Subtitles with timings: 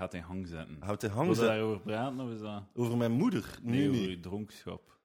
[0.00, 0.76] ga het in hang zetten.
[0.80, 1.54] Houd de Wil hang je zetten.
[1.54, 2.62] daarover praten of is dat...
[2.74, 3.58] Over mijn moeder?
[3.62, 4.98] Nu Nee, over je dronkenschap.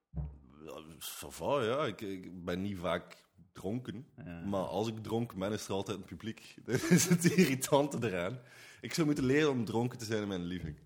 [0.65, 1.85] Ja, ça va, ja.
[1.85, 3.23] Ik, ik ben niet vaak
[3.53, 4.05] dronken.
[4.25, 4.42] Ja.
[4.45, 6.55] Maar als ik dronken ben, is er altijd een publiek.
[6.66, 8.39] Dat is het irritante eraan.
[8.81, 10.77] Ik zou moeten leren om dronken te zijn in mijn living.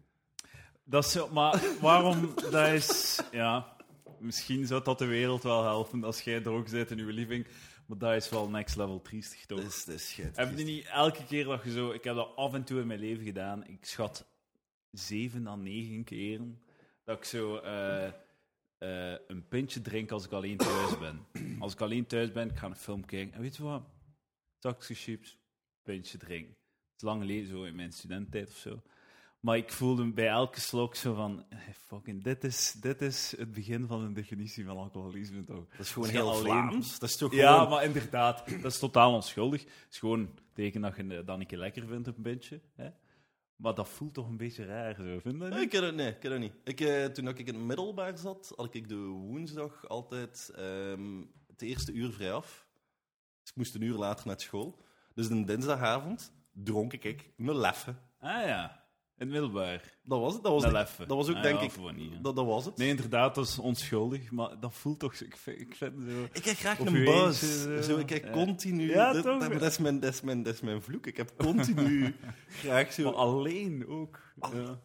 [0.84, 2.34] Dat is zo, maar waarom?
[2.52, 3.22] Dat is...
[3.32, 3.76] Ja,
[4.20, 7.48] misschien zou dat de wereld wel helpen als jij dronken bent in je living.
[7.90, 9.60] Maar dat is wel next level triestig, toch?
[9.60, 10.36] Dat is, dat is schijt.
[10.36, 11.92] Heb je niet elke keer dat je zo...
[11.92, 13.68] Ik heb dat af en toe in mijn leven gedaan.
[13.68, 14.28] Ik schat
[14.92, 16.62] zeven à negen keren
[17.04, 18.08] dat ik zo eh,
[18.78, 21.26] eh, een pintje drink als ik alleen thuis ben.
[21.60, 23.34] Als ik alleen thuis ben, ik ga een film kijken.
[23.34, 23.84] En weet je wat?
[24.58, 25.38] Zakje chips,
[25.84, 26.54] pintje drinken.
[26.54, 28.82] Het is lang geleden, zo in mijn studententijd of zo.
[29.40, 31.46] Maar ik voelde bij elke slok zo van...
[31.50, 35.68] Hey, fucking, dit is, dit is het begin van een definitie van alcoholisme, toch?
[35.70, 37.00] Dat is gewoon heel alleen- Vlaams.
[37.00, 39.62] Dat is toch Ja, maar inderdaad, dat is totaal onschuldig.
[39.64, 42.62] Het is gewoon teken dat je dat een keer lekker vindt, een beetje.
[42.76, 42.90] Hè?
[43.56, 45.04] Maar dat voelt toch een beetje raar, zo.
[45.04, 45.60] Vind je dat Nee, niet?
[45.62, 46.54] ik ken het, nee, ik ken het niet.
[46.64, 51.62] Ik, eh, toen ik in het middelbaar zat, had ik de woensdag altijd ehm, het
[51.62, 52.68] eerste uur vrij af.
[53.42, 54.82] Dus ik moest een uur later naar school.
[55.14, 57.96] Dus een dinsdagavond dronk ik een leffe.
[58.20, 58.79] Ah ja,
[59.20, 59.98] het middelbaar.
[60.04, 60.44] Dat was het.
[60.44, 61.72] Dat was, de- dat was ook, Ah, denk ja, ik...
[61.72, 62.20] gewoon niet, ja.
[62.22, 62.78] dat, dat was het.
[62.78, 65.14] Nee, inderdaad, dat is onschuldig, maar dat voelt toch...
[65.14, 66.24] Ik ik vind zo...
[66.34, 68.32] Ik heb graag een eentje, Zo, ik heb Ja.
[68.32, 68.90] continu...
[68.90, 69.48] Ja, dat, toch?
[69.48, 71.08] dat, is mijn, dat, is mijn, dat is mijn vloek.
[71.08, 72.16] Ik heb continu
[72.64, 73.04] graag zo...
[73.04, 74.20] Maar alleen ook.
[74.40, 74.54] Ah.
[74.54, 74.80] Ja.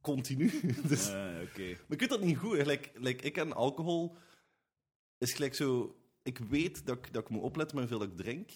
[0.00, 0.50] Continu.
[0.88, 1.62] Dus, Ah, Oké.
[1.66, 2.66] Maar ik weet dat niet goed.
[2.66, 4.16] Like, like, ik en alcohol
[5.18, 5.96] is gelijk zo...
[6.22, 8.50] Ik weet dat ik, dat ik moet opletten met hoeveel ik drink.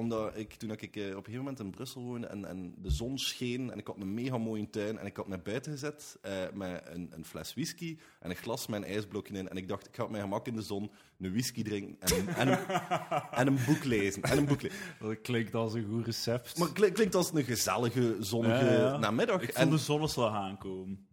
[0.00, 2.90] Omdat ik, toen ik eh, op een gegeven moment in Brussel woonde en, en de
[2.90, 6.18] zon scheen en ik had een mega mooie tuin en ik had mij buiten gezet
[6.22, 9.48] eh, met een, een fles whisky en een glas met een ijsblokje in.
[9.48, 12.28] En ik dacht, ik ga op mijn gemak in de zon een whisky drinken en,
[12.28, 12.58] en,
[13.40, 14.22] en een boek lezen.
[14.22, 14.78] En een boek lezen.
[15.00, 16.58] Dat klinkt als een goed recept.
[16.58, 18.96] Maar klinkt als een gezellige, zonnige Ja, ja.
[18.96, 19.42] namiddag.
[19.42, 21.08] ik en de zonneslag aankomen.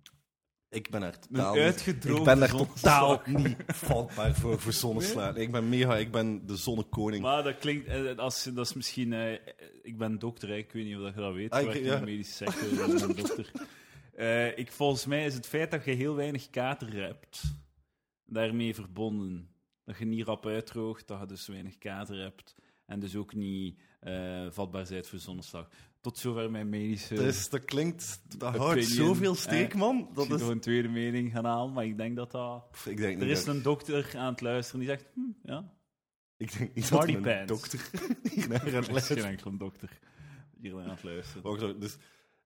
[0.69, 5.37] Ik ben er totaal Ik ben er totaal niet vatbaar voor, voor zonneslaan.
[5.37, 7.21] Ik ben mega, ik ben de zonnekoning.
[7.23, 9.33] Maar dat klinkt, eh, als, dat is misschien, eh,
[9.81, 11.93] ik ben dokter, ik weet niet of dat je dat weet, Ah, ik ja.
[11.93, 13.51] in de medische sector, ik ben dokter.
[14.17, 17.41] Eh, ik, volgens mij is het feit dat je heel weinig kater hebt,
[18.25, 19.49] daarmee verbonden.
[19.85, 22.55] Dat je niet rap uitdroogt, dat je dus weinig kater hebt
[22.85, 25.69] en dus ook niet eh, vatbaar bent voor zonneslag.
[26.07, 27.13] Tot zover mijn medische...
[27.13, 30.07] Dus dat klinkt, dat houdt zoveel steek, eh, man.
[30.09, 32.71] ik Dat zie is, nog een tweede mening gaan halen, maar ik denk dat dat...
[32.71, 35.21] Pff, ik denk Er niet is dat, een dokter aan het luisteren die zegt, hm,
[35.43, 35.73] ja,
[36.37, 37.45] ik denk niet dat Party een pants.
[37.45, 37.89] dokter
[38.33, 39.99] hier naar is geen enkele dokter
[40.61, 41.79] hier naar aan het luisteren.
[41.79, 41.97] Dus,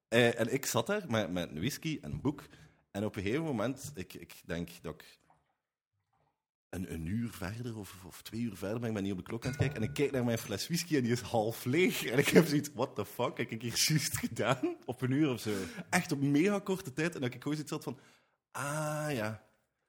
[0.08, 2.44] eh, en ik zat daar met, met een whisky en een boek.
[2.92, 5.20] En op een gegeven moment, ik, ik denk dat ik
[6.72, 9.44] een, een uur verder of, of twee uur verder ben, ik niet op de klok
[9.44, 9.78] aan het kijken.
[9.78, 12.06] En ik kijk naar mijn fles whisky en die is half leeg.
[12.06, 14.76] En ik heb zoiets, what the fuck, heb ik hier juist gedaan?
[14.86, 15.52] Op een uur of zo.
[15.90, 17.16] Echt op mega korte tijd.
[17.16, 18.00] En dat ik gewoon zoiets had van,
[18.52, 19.44] ah ja.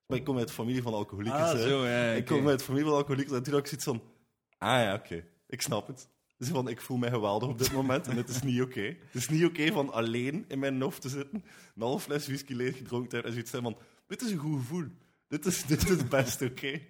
[0.06, 1.50] Maar ik kom uit de familie van alcoholiekers.
[1.50, 2.12] Ah, zo, ja.
[2.12, 3.36] Ik kom uit de familie van alcoholiekers.
[3.36, 4.02] En toen had ik zoiets van,
[4.58, 5.24] ah ja, oké.
[5.46, 6.08] Ik snap het.
[6.36, 8.82] Dus van, ik voel mij geweldig op dit moment en het is niet oké.
[8.82, 11.44] Het is niet oké van alleen in mijn hoofd te zitten,
[11.74, 13.76] een half fles whisky leeg gedronken te hebben en zoiets zijn van,
[14.06, 14.86] dit is een goed gevoel.
[15.32, 16.80] Dit is, dit is best oké.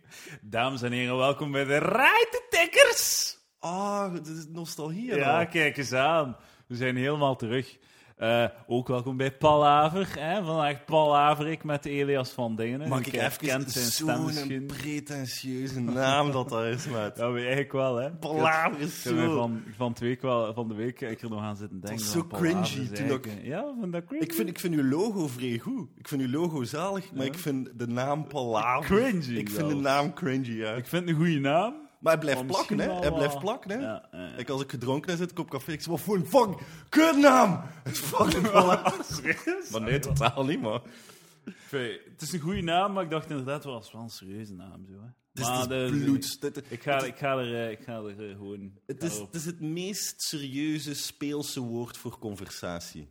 [0.40, 3.36] Dames en heren, welkom bij de Rijtentikkers!
[3.58, 5.14] Ah, dit is nostalgie.
[5.14, 5.46] Ja, al.
[5.46, 6.36] kijk eens aan.
[6.66, 7.78] We zijn helemaal terug.
[8.22, 10.08] Eh, ook welkom bij Palaver.
[10.18, 10.44] Hè?
[10.44, 12.88] Vandaag Palaverik met Elias van Dingen.
[12.88, 17.16] Mag ik even zo'n pretentieuze naam dat dat is, maat.
[17.22, 18.10] Ja, eigenlijk wel, hè?
[18.10, 19.36] Palaver is zo...
[19.36, 22.00] van, van, de week wel, van de week ik er nog aan zitten denken.
[22.04, 24.24] is van zo cringy is toen dat eigenlijk- Ja, van dat cringy.
[24.24, 25.88] Ik vind, ik vind uw logo vrij goed.
[25.96, 27.32] Ik vind uw logo zalig, maar Ja.
[27.32, 28.96] ik vind de naam Palaver...
[28.96, 30.72] Cringy Ik vind de naam cringy, ja.
[30.72, 31.81] Ik vind het een goede naam.
[32.02, 32.90] Maar hij blijft Maar plakken, hè.
[32.92, 33.76] Hij wel blijft plakken, hè.
[33.78, 34.34] Ja, ja.
[34.36, 36.58] Ik, als ik gedronken zit, ik op café, ik zeg, wat voor een fuck,
[36.88, 37.60] kutnaam!
[37.84, 39.66] Het is fucking Palaver.
[39.70, 40.82] Maar nee, totaal niet, man.
[41.70, 44.54] Het is een goede naam, maar ik dacht inderdaad wel, het is wel een serieuze
[44.54, 44.86] naam.
[44.86, 45.06] Zo, hè.
[45.32, 46.40] Het Maar is, de- het is bloed.
[46.40, 48.72] Dit- Ik ga, ik ga er, eh, ik ga er eh, gewoon...
[48.86, 53.08] Het is, het is het meest serieuze, speelse woord voor conversatie.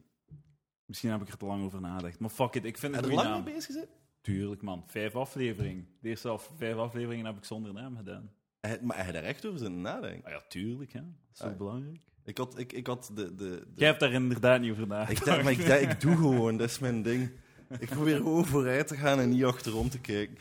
[0.85, 2.19] Misschien heb ik er te lang over nagedacht.
[2.19, 3.45] Maar fuck it, ik vind Heb het je een er lang naam.
[3.45, 3.89] mee bezig gezet?
[4.21, 4.83] Tuurlijk, man.
[4.87, 5.87] Vijf afleveringen.
[6.01, 8.31] De eerste af, vijf afleveringen heb ik zonder naam gedaan.
[8.61, 10.23] Hij- Maar hij daar echt over zitten nadenken.
[10.25, 10.99] Ah ja, tuurlijk, hè.
[10.99, 11.57] Dat is zo Ah.
[11.57, 11.99] belangrijk.
[12.23, 13.25] Ik had, ik, ik had de...
[13.25, 13.67] de, de...
[13.75, 15.19] Jij hebt daar inderdaad niet over nagedacht.
[15.19, 17.31] Ik, denk, maar ik, ik doe gewoon, dat is mijn ding.
[17.79, 20.37] Ik probeer gewoon vooruit te gaan en niet achterom te kijken.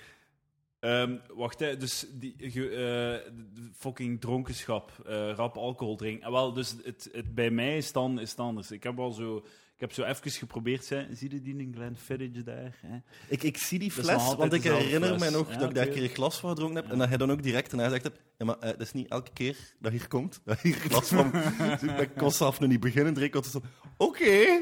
[0.81, 1.77] Ehm, wacht, hè.
[1.77, 6.27] Dus die ge- eh, de fucking dronkenschap, eh, rap alcohol drinken.
[6.27, 8.71] Ah, wel, dus het, het, bij mij is dan, is het anders.
[8.71, 9.45] Ik heb al zo...
[9.81, 11.07] Ik heb zo even geprobeerd, hè.
[11.15, 12.79] zie je die in Glenfiddich daar?
[12.87, 12.97] Hè?
[13.29, 15.93] Ik, ik zie die fles, want ik herinner me nog Ja, dat ik daar een
[15.93, 16.85] keer een glas van gedronken heb.
[16.85, 16.93] Ja.
[16.93, 19.09] En dat hij dan ook direct daarna gezegd hebt: Ja, maar eh, dat is niet
[19.09, 20.41] elke keer dat hier komt.
[20.45, 21.31] Dat hier glas van.
[21.81, 23.41] dus ik kon zelf nog niet beginnen drinken.
[23.41, 23.63] want het
[23.97, 24.47] Oké.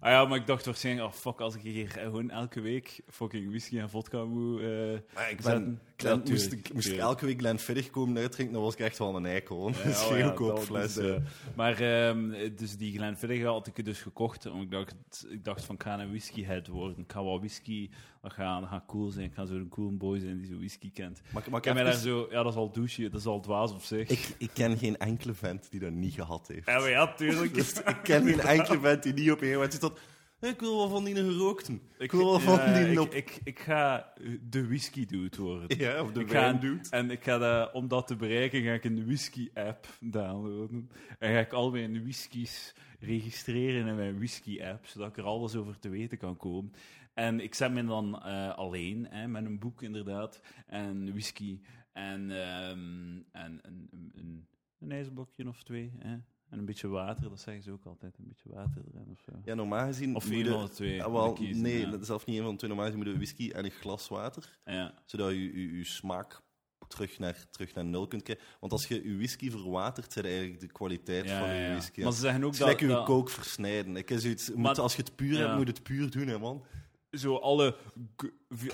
[0.00, 3.48] Ah ja, maar ik dacht waarschijnlijk, oh fuck, als ik hier gewoon elke week fucking
[3.48, 4.66] whisky en vodka moet eh
[5.14, 5.80] Maar ik zetten.
[5.96, 8.80] Ben, Ja, Glen- moest, ik, moest ik elke week Glenfiddich komen uitdrinken, dan was ik
[8.80, 9.64] echt wel een eikel.
[9.72, 10.96] Dat Ja, oh ja, dat fles.
[10.96, 11.14] eh,
[11.54, 14.46] maar ehm, dus die Glenfiddich had ik dus gekocht.
[14.46, 16.98] Omdat ik dacht, ik dacht van, ik ga een whiskyhead worden.
[16.98, 17.88] Ik ga wat whisky,
[18.22, 19.24] dat gaat cool zijn.
[19.24, 21.20] Ik ga zo'n cool boy zijn die zo whisky kent.
[21.32, 22.26] Maar, maar Ik heb mij daar even- zo...
[22.30, 24.08] Ja, dat is al douche, dat is al dwaas op zich.
[24.08, 26.66] ik, ik ken geen enkele vent die dat niet gehad heeft.
[26.66, 27.54] Ja, maar ja, tuurlijk.
[27.64, 29.98] Dus ik ken geen enkele vent die niet op een moment zit dat...
[30.44, 31.80] Ik wil wel van die gerookten.
[31.98, 33.12] Ik wil wel van die ik, op...
[33.12, 34.12] ik, ik ga
[34.50, 35.78] de whisky dude worden.
[35.78, 36.88] Ja, of de Ik wijn doet.
[36.88, 40.90] En ik ga dat, om dat te bereiken, ga ik een whisky-app downloaden.
[41.18, 45.78] En ga ik al mijn whiskies registreren in mijn whisky-app, zodat ik er alles over
[45.78, 46.72] te weten kan komen.
[47.14, 51.60] En ik zet me dan eh, alleen, hè, met een boek inderdaad, en whisky,
[51.92, 54.46] en, ehm, en een, een, een,
[54.78, 56.16] een ijsblokje of twee, hè.
[56.54, 59.32] En een beetje water, dat zeggen ze ook altijd, een beetje water erin of zo.
[59.44, 60.14] Ja, normaal gezien...
[60.16, 61.02] Of je- van de twee.
[61.02, 61.90] Moet wel, kiezen, nee, ja.
[61.90, 62.70] dat is zelfs niet een van de twee.
[62.70, 64.94] Normaal gezien moet je whisky en een glas water, Ja.
[65.04, 66.42] zodat je je, je smaak
[66.88, 68.44] terug naar, terug naar nul kunt krijgen.
[68.60, 72.02] Want als je je whisky verwatert, zit eigenlijk de kwaliteit Ja, van je whisky.
[72.02, 73.96] Maar ze zeggen ook dat, je dat kook versnijden.
[73.96, 76.38] Ik zoiets, moet, Maar- als je het puur hebt, moet je het puur doen, hè,
[76.38, 76.64] man.
[77.10, 77.76] zo alle,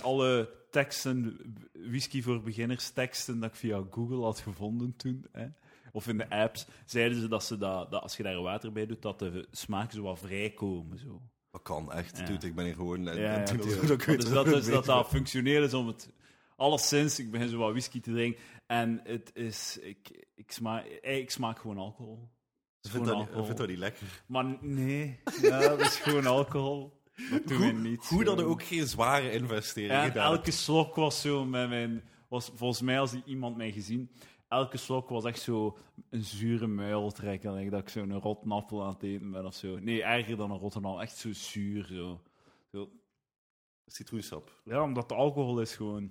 [0.03, 1.37] alle teksten,
[1.73, 5.47] whisky voor beginners teksten dat ik via Google had gevonden toen, hè,
[5.93, 8.87] of in de apps, zeiden ze dat, ze dat, dat als je daar water bij
[8.87, 10.99] doet, dat de smaken zo wat vrijkomen.
[10.99, 11.21] Zo.
[11.51, 12.25] Dat kan echt, Ja.
[12.25, 12.47] dude.
[12.47, 13.05] Ik ben hier gewoon...
[13.05, 14.07] Ja, en- ja, en toen- tuurlijk.
[14.07, 16.13] dat dus dat, dat dat functioneel is om het...
[16.57, 19.79] Alleszins, ik begin zo wat whisky te drinken en het is...
[19.83, 22.29] Ik, ik, smaak, eh, ik smaak gewoon alcohol.
[22.83, 24.23] Ik vind dat niet- dat lekker.
[24.27, 27.01] Maar nee, ja, dat is gewoon alcohol.
[27.31, 28.07] Dat doen we niet.
[28.07, 28.51] hoe dat gewoon.
[28.53, 32.03] ook geen zware investering en gedaan elke slok was zo met mijn...
[32.29, 34.11] Was, volgens mij, als die iemand mij gezien...
[34.51, 35.79] Elke slok was echt zo
[36.11, 37.55] een zure muil trekken.
[37.55, 39.79] like dat ik zo een rotte appel aan het eten ben of zo.
[39.79, 41.03] Nee, erger dan een rotte appel.
[41.03, 42.21] Echt zo zuur, zo.
[42.73, 42.91] zo.
[43.87, 44.61] Citroensap.
[44.65, 46.11] Ja, omdat de alcohol is gewoon...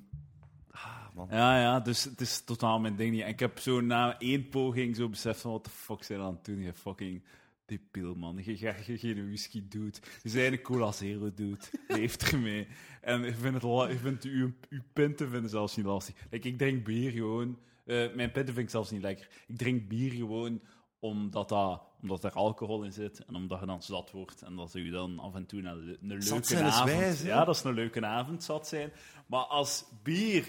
[0.71, 1.27] Ah, man.
[1.29, 3.21] Ja, ja, dus het is totaal mijn ding niet.
[3.21, 5.51] En ik heb zo na één poging zo beseft van...
[5.51, 6.59] Wat de fuck zijn aan het doen?
[6.59, 7.23] Je fucking
[7.65, 8.41] debiel, man.
[8.43, 10.01] Je gaat je geen whisky doet.
[10.23, 11.71] Je bent een cola zero doet.
[11.87, 12.67] Leeft ermee.
[13.01, 13.91] En ik vind het...
[13.91, 16.15] Ik vind uw, uw pinten vinden zelfs niet lastig.
[16.29, 17.57] Like, ik drink bier gewoon...
[17.89, 19.27] eh, mijn pinten vind ik zelfs niet lekker.
[19.47, 20.61] Ik drink bier gewoon
[20.99, 23.25] omdat, dat, omdat er alcohol in zit.
[23.25, 24.41] En omdat je dan zat wordt.
[24.41, 26.89] En dat je dan af en toe een, een Zat leuke avond...
[26.97, 28.91] wijs, ja, dat is een leuke avond, zat zijn.
[29.27, 30.45] Maar als bier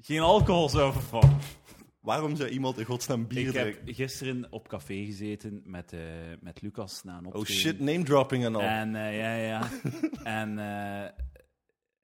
[0.00, 1.38] geen alcohol zou vervangen.
[2.00, 3.84] Waarom zou iemand in godsnaam bier Ik drinken?
[3.84, 6.00] heb gisteren op café gezeten met, eh,
[6.40, 7.54] met Lucas na een Oh optreden.
[7.62, 8.60] shit, name dropping en al.
[8.60, 9.68] En eh, ja, ja.
[10.40, 10.58] en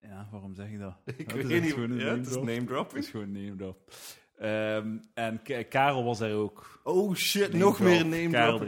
[0.08, 0.94] ja, waarom zeg ik dat?
[1.16, 1.72] ik Ja, weet niet.
[1.72, 2.44] gewoon een Ja, name het is drop.
[2.93, 3.93] Het is gewoon name drop.
[4.37, 6.81] Ehm, en K- Karel was daar ook.
[6.84, 7.88] Oh shit, Name nog drop.
[7.88, 8.58] meer name Karel.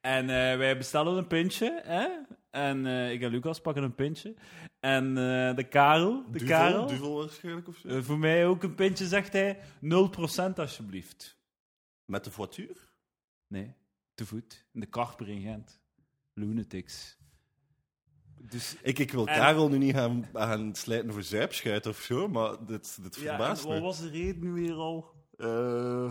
[0.00, 2.08] En eh, wij bestellen een pintje, hè?
[2.50, 4.34] En eh, ik en Lucas pakken een pintje.
[4.80, 8.02] En eh, de Karel, de Duvel, Karel, Duvel waarschijnlijk of zo.
[8.02, 11.38] voor mij ook een pintje, zegt hij, 0% alsjeblieft.
[12.04, 12.92] Met de voituur?
[13.48, 13.74] Nee,
[14.14, 14.66] te voet.
[14.72, 14.86] In de
[15.28, 15.80] in Gent.
[16.34, 17.18] Lunatics.
[18.50, 22.28] Dus, Ik, ik wil En- Karel nu niet gaan, gaan slijten voor zuipschuit of zo,
[22.28, 23.80] maar dit, dit ja, verbaast wat me.
[23.80, 25.12] was de reden nu weer al?
[25.36, 26.04] Eh,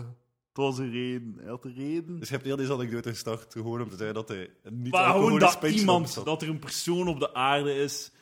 [0.48, 1.34] het was een reden.
[1.40, 2.18] Hij had de reden.
[2.18, 4.92] Dus je hebt heel deze anekdote gestart gewoon om te zeggen dat hij een niet
[4.92, 8.12] maar gewoon alcoholisch dat iemand, dat er een persoon op de aarde is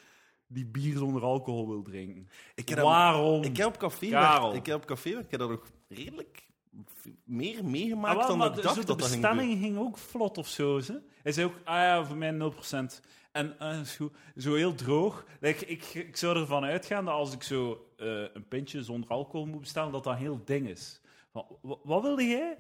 [0.47, 2.29] die bier zonder alcohol wil drinken.
[2.55, 3.43] Ik heb Waarom?
[3.43, 4.07] Ik heb op café
[4.55, 6.47] ik heb op café ik heb dat nog redelijk
[7.25, 9.99] meer meegemaakt Ah, wel, dan ik de- dacht dat de dat ging bestelling ging ook
[9.99, 10.81] vlot of zo.
[10.81, 11.01] Ze.
[11.23, 13.01] Hij zei ook, ah ja, voor mij 0%.
[13.33, 14.13] En eh, goed.
[14.37, 15.25] zo heel droog.
[15.41, 19.47] Like, ik, ik zou ervan uitgaan dat als ik zo eh, een pintje zonder alcohol
[19.47, 21.01] moet bestellen, dat dat heel ding is.
[21.83, 22.57] Wat wilde jij?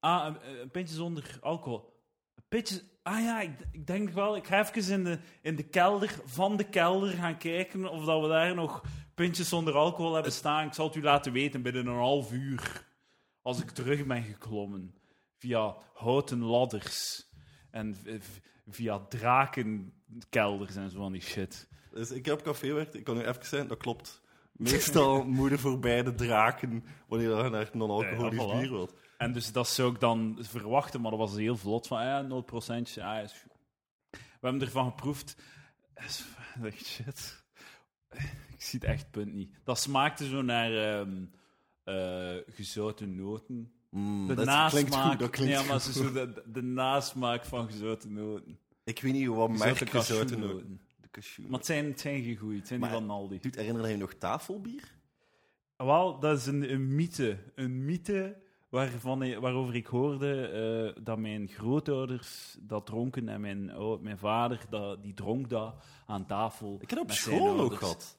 [0.00, 2.02] Ah, een, een pintje zonder alcohol.
[2.34, 2.82] Een pintje...
[3.02, 6.56] Ah ja, ik, ik denk wel, ik ga even in de, in de kelder, van
[6.56, 8.82] de kelder gaan kijken of dat we daar nog
[9.14, 10.66] pintjes zonder alcohol hebben staan.
[10.66, 12.84] Ik zal het u laten weten binnen een half uur.
[13.42, 14.94] Als ik terug ben geklommen.
[15.38, 17.26] Via houten ladders.
[17.70, 18.38] En v- v-
[20.18, 21.68] drakenkelders en zo van die shit.
[21.90, 24.20] Dus ik heb café gewerkt, ik kan nu even zijn, dat klopt.
[24.52, 28.60] Meestal moeten voorbij de draken wanneer je naar non-alcoholisch Ja, ja, voilà.
[28.60, 28.94] bier wilt.
[29.18, 32.94] En dus dat zou ik dan verwachten, maar dat was heel vlot van, ja, 0%,
[32.94, 33.50] ja, is goed.
[34.10, 35.36] We hebben ervan geproefd.
[35.94, 36.24] Dat is
[36.64, 37.44] echt shit.
[38.56, 39.54] Ik zie het echt punt niet.
[39.64, 41.24] Dat smaakte zo naar ehm
[41.84, 43.72] eh, gezouten noten.
[43.90, 44.70] Mm, De dat nasmaak.
[44.70, 45.94] klinkt goed, dat klinkt ja, maar goed.
[45.94, 48.58] zo de, de nasmaak van gezouten noten.
[48.84, 50.80] Ik weet niet wat Gezouten merk je zouten cashewnoten.
[51.00, 51.46] De cashew.
[51.46, 53.38] Maar het zijn, het zijn geen goeie, het zijn die van Aldi.
[53.40, 54.94] Doet herinner je nog tafelbier?
[55.76, 57.38] Wel, dat is een, een mythe.
[57.54, 58.36] Een mythe
[58.68, 60.46] waarvan, waarover ik hoorde
[60.96, 65.74] eh, dat mijn grootouders dat dronken en mijn, ou- mijn vader dat, die dronk dat
[66.06, 66.74] aan tafel.
[66.80, 67.78] Ik heb dat op school ook ouders.
[67.80, 68.18] gehad.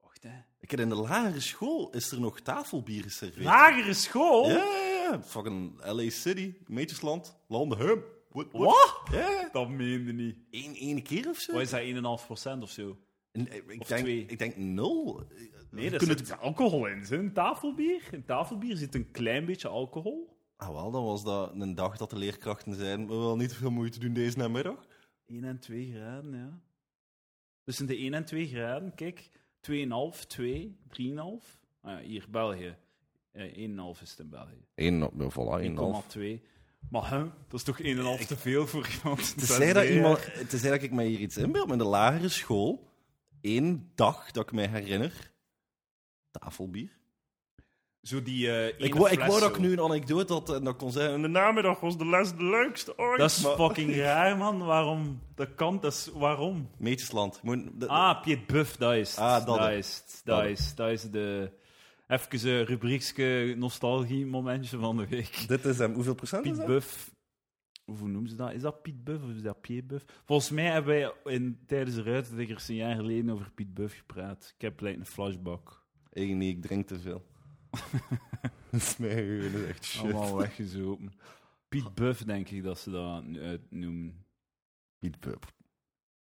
[0.00, 0.30] Wacht, hè.
[0.60, 3.44] Ik heb in de lagere school is er nog tafelbier geserveerd.
[3.44, 4.48] Lagere school?
[4.48, 5.22] Ja, ja, ja.
[5.22, 8.02] Fucking LA City, Meetjesland, Landen, hum.
[8.32, 8.52] What?
[8.52, 8.64] what?
[8.64, 9.14] Wat?
[9.14, 9.48] Ja.
[9.52, 10.36] Dat meende niet.
[10.50, 11.52] Eén, ene keer of zo?
[11.52, 11.82] Wat is dat,
[12.58, 12.98] 1,5% of zo?
[13.32, 14.24] En, eh, ik, Of denk, twee?
[14.26, 15.22] ik denk nul.
[15.70, 17.04] Nee, Kunnen zit alcohol in.
[17.10, 18.08] Een tafelbier.
[18.12, 20.36] In tafelbier zit een klein beetje alcohol.
[20.56, 23.70] Ah, wel, dan was dat een dag dat de leerkrachten zeiden: we willen niet veel
[23.70, 24.86] moeite doen deze namiddag.
[25.26, 26.60] 1 en 2 graden, ja.
[27.64, 31.60] Tussen de 1 en 2 graden, kijk, 2,5, 2, 3,5.
[31.80, 32.76] Ah, ja, hier, België.
[33.32, 34.64] Eh 1,5 is het in België.
[34.74, 36.42] 1, voilà, 1,2.
[36.90, 39.38] Maar hè, dat is toch 1,5 te veel voor iemand?
[39.38, 42.90] Tenzij dat, iemand, tenzij dat ik mij hier iets inbeeld, maar in de lagere school,
[43.40, 45.32] één dag dat ik mij herinner,
[46.30, 47.00] tafelbier.
[48.02, 50.72] Zo die eh Ik, wou, ik wou dat ik nu een anekdote had en dat
[50.72, 53.18] ik kon zeggen, in de namiddag was de les de leukste ooit.
[53.18, 54.58] Dat is maar- fucking raar, man.
[54.64, 55.20] Waarom?
[55.34, 56.08] Dat kan, dat is...
[56.14, 56.70] Waarom?
[56.78, 57.42] Meetjesland.
[57.42, 59.18] Moet, dat- Ah, Piet Buff, dat is het.
[59.18, 60.20] Ah, dat, is het.
[60.24, 61.52] Dat is, dat is de...
[62.06, 65.44] Even een rubriekske nostalgie-momentje van de week.
[65.48, 65.94] Dit is hem.
[65.94, 66.66] Hoeveel procent is Piet dat?
[66.66, 67.14] Buff.
[67.84, 68.52] Hoe noemen ze dat?
[68.52, 70.04] Is dat Piet Buff of is dat Piet Buff?
[70.24, 70.94] Volgens mij hebben
[71.24, 74.52] wij in, tijdens de Ruitendiggers een jaar geleden over Piet Buff gepraat.
[74.54, 75.86] Ik heb lijkt een flashback.
[76.12, 77.26] Ik niet, ik drink te veel.
[78.70, 80.02] dat is mij gewoon dat is echt shit.
[80.02, 81.12] Allemaal weggezopen.
[81.68, 84.24] Piet Buff, denk ik dat ze dat nu uitnoemen.
[84.98, 85.16] Piet.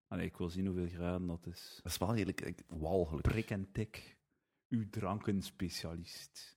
[0.09, 1.81] Allee, ik wil zien hoeveel graden dat is.
[1.83, 3.29] Dat is wel redelijk ik- walgelijk.
[3.29, 4.16] Prik en tik.
[4.69, 6.57] Uw drankenspecialist.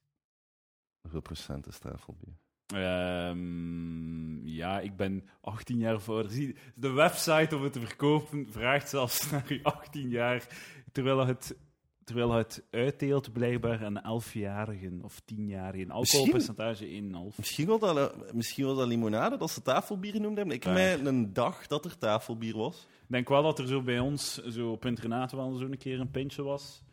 [1.02, 2.34] Hoeveel procent is tafelbier?
[2.74, 6.32] Ehm, ja, ik ben 18 jaar ouder.
[6.32, 10.48] Zie, de website om het te verkopen vraagt zelfs naar je 18 jaar,
[10.92, 11.58] terwijl het,
[12.04, 15.88] terwijl het uitdeelt blijkbaar aan 11-jarigen of 10-jarigen.
[15.92, 16.86] Alcoholpercentage
[17.32, 17.38] 1,5.
[17.38, 20.52] Misschien was, dat, eh, misschien was dat limonade, dat ze tafelbier noemden.
[20.52, 20.80] Ik heb Ja.
[20.80, 22.88] mij een dag dat er tafelbier was.
[23.02, 26.12] Ik denk wel dat er zo bij ons, zo op internaat, wel zo'n keer een
[26.12, 26.84] pintje was.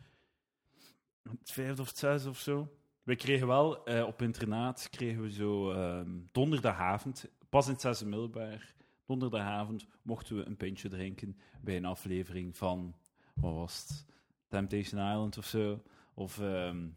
[1.39, 2.67] Het vijfde of het zesde of zo.
[3.03, 8.05] We kregen wel, eh, op internaat, kregen we zo ehm, donderdagavond, pas in het zesde
[8.05, 8.73] middelbaar,
[9.05, 12.95] donderdagavond mochten we een pintje drinken bij een aflevering van,
[13.33, 14.05] wat was het,
[14.47, 15.83] Temptation Island of zo.
[16.13, 16.87] Of ehm,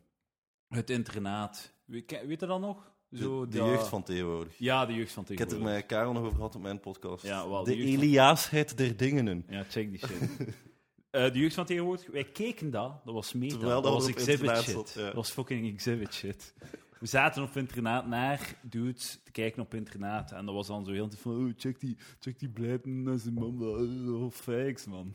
[0.69, 1.73] het internaat.
[1.85, 2.93] Weet, je dat nog?
[3.13, 4.59] Zo, De, jeugd van tegenwoordig.
[4.59, 5.81] Ja, de jeugd van Ik heb het tegenwoordig.
[5.81, 7.25] met Karel nog over gehad op mijn podcast.
[7.25, 9.45] Ja, wel, de de van- Eliaasheid der dingen.
[9.49, 10.19] Ja, check die shit.
[11.11, 14.57] Eh, de jeugd van tegenwoordig, wij keken dat, dat was meta, Terwijl dat was exhibit
[14.57, 14.75] shit.
[14.75, 15.05] zat, ja.
[15.05, 16.55] Dat was fucking exhibit shit.
[17.01, 20.93] We zaten op internaat naar dudes te kijken op internaat en dat was dan zo
[20.93, 23.65] heel van, oh, check die, check die blijven naar zijn mama,
[24.13, 25.15] oh, fakes, man.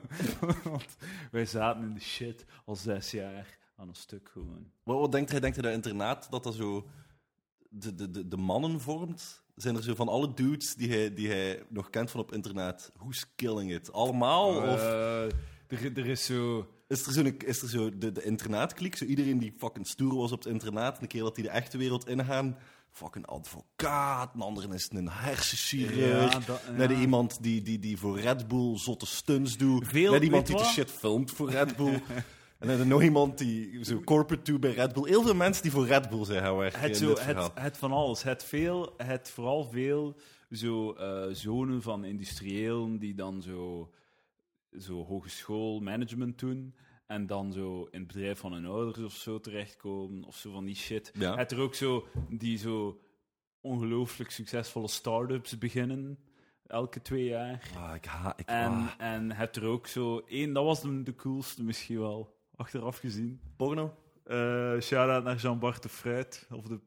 [0.64, 0.96] Want
[1.30, 4.70] wij zaten in de shit al zes jaar aan een stuk gewoon.
[4.82, 5.40] Wat, wat denkt hij?
[5.40, 6.88] Denkt hij dat internaat dat dat zo
[7.68, 9.42] de, de, de, de mannen vormt?
[9.60, 12.92] Zijn er zo van alle dudes die hij, die hij nog kent van op internaat?
[12.98, 13.92] Who's killing it?
[13.92, 14.48] Allemaal?
[14.56, 15.22] of Eh,
[15.68, 16.66] er, er is zo...
[16.88, 18.96] is er zo, een, is er zo de, de internaatkliek?
[18.96, 21.50] Zo iedereen die fucking stoer was op het internaat, en de keer dat die de
[21.50, 22.56] echte wereld ingaan,
[22.92, 26.32] fucking advocaat, een andere is een hersenchirurg.
[26.32, 26.72] Ja, dat- ja.
[26.72, 29.86] Net iemand die, die, die voor Red Bull zotte stunts doet.
[29.88, 32.02] Veel- Net iemand die de shit filmt voor Red Bull.
[32.60, 35.08] en dan er nog iemand die zo corporate doet bij Red Bull.
[35.08, 37.92] Heel veel mensen die voor Red Bull zijn gaan werken Het, zo, het, het van
[37.92, 38.22] alles.
[38.22, 40.16] Het, veel, het vooral veel
[40.50, 43.90] zo, eh, zonen van industriëlen die dan zo,
[44.78, 46.74] zo hogeschool management doen.
[47.06, 50.24] En dan zo in het bedrijf van hun ouders of zo terechtkomen.
[50.24, 51.10] Of zo van die shit.
[51.14, 51.36] Ja.
[51.36, 53.00] Het er ook zo die zo
[53.60, 56.18] ongelooflijk succesvolle start-ups beginnen.
[56.66, 57.70] Elke twee jaar.
[57.76, 58.90] Ah, ik ha ik, En, ah.
[58.98, 62.38] en het er ook zo één, dat was de, de coolste misschien wel.
[62.60, 63.40] Achteraf gezien.
[63.56, 63.94] Porno?
[64.24, 66.46] Eh Shout-out naar Jean-Bart de Fruit.
[66.50, 66.80] Of de,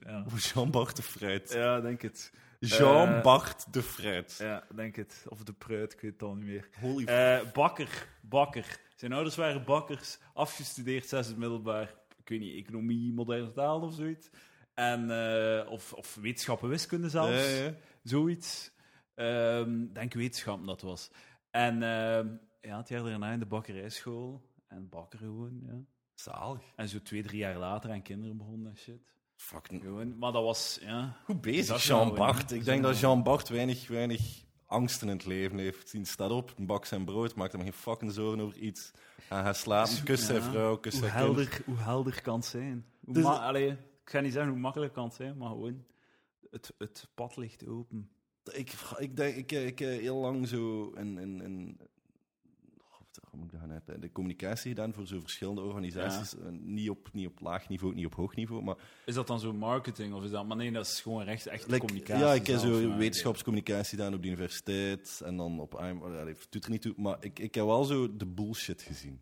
[0.00, 0.24] ja.
[0.54, 1.52] Jean-Bart de Fruit.
[1.52, 2.32] ja, denk het.
[2.58, 4.36] Jean-Bart de Fruit.
[4.38, 5.24] Ja, denk het.
[5.28, 6.68] Of de Pruit, ik weet het al niet meer.
[6.80, 8.80] Holy Eh, bakker, bakker.
[8.96, 11.94] Zijn ouders waren bakkers, afgestudeerd, zesde middelbaar.
[12.18, 14.30] Ik weet niet, economie, moderne taal of zoiets.
[14.74, 17.56] En, eh, of, of wetenschappen, wiskunde zelfs.
[17.56, 17.74] Ja, ja.
[18.02, 18.70] Zoiets.
[19.14, 21.10] Ehm denk wetenschap dat was.
[21.50, 22.26] En ehm,
[22.60, 24.50] ja, het jaar daarna in de bakkerijschool.
[24.72, 25.80] En bakker gewoon, ja.
[26.14, 26.62] Zalig.
[26.76, 29.14] En zo twee, drie jaar later aan kinderen begonnen en shit.
[29.36, 31.16] Fucking Gewoon, maar dat was, ja...
[31.24, 32.50] Goed Dat bezig, is Jean-Bart.
[32.50, 35.88] een- Ik denk dat Jean-Bart weinig, weinig angsten in het leven heeft.
[35.88, 38.90] Zien staat op, een bak zijn brood, maakt hem geen fucking zorgen over iets.
[39.28, 41.36] Hij gaat slapen, kust zijn vrouw, kust Hoe zijn kind.
[41.36, 42.86] helder, hoe helder kan het zijn?
[43.04, 43.78] Hoe Dus- Allee, ik
[44.10, 45.84] ga niet zeggen hoe makkelijk kan het zijn, maar gewoon...
[46.50, 48.10] Het, het pad ligt open.
[48.52, 51.78] Ik, ik denk, ik, ik, ik heel lang zo in, in, in
[53.32, 54.06] hoe moet ik dat gaan uitleggen?
[54.06, 56.36] De communicatie gedaan voor zo verschillende organisaties.
[56.38, 59.40] Eh, Niet, op, niet op laag niveau, niet op hoog niveau, maar Is dat dan
[59.40, 60.46] zo marketing of is dat...
[60.46, 62.24] Maar nee, dat is gewoon recht echt Like, communicatie.
[62.24, 66.00] Ja, ik heb zo wetenschapscommunicatie gedaan op de universiteit en dan op IM.
[66.00, 69.20] Dat doet er niet toe, maar ik, ik heb wel zo de bullshit gezien.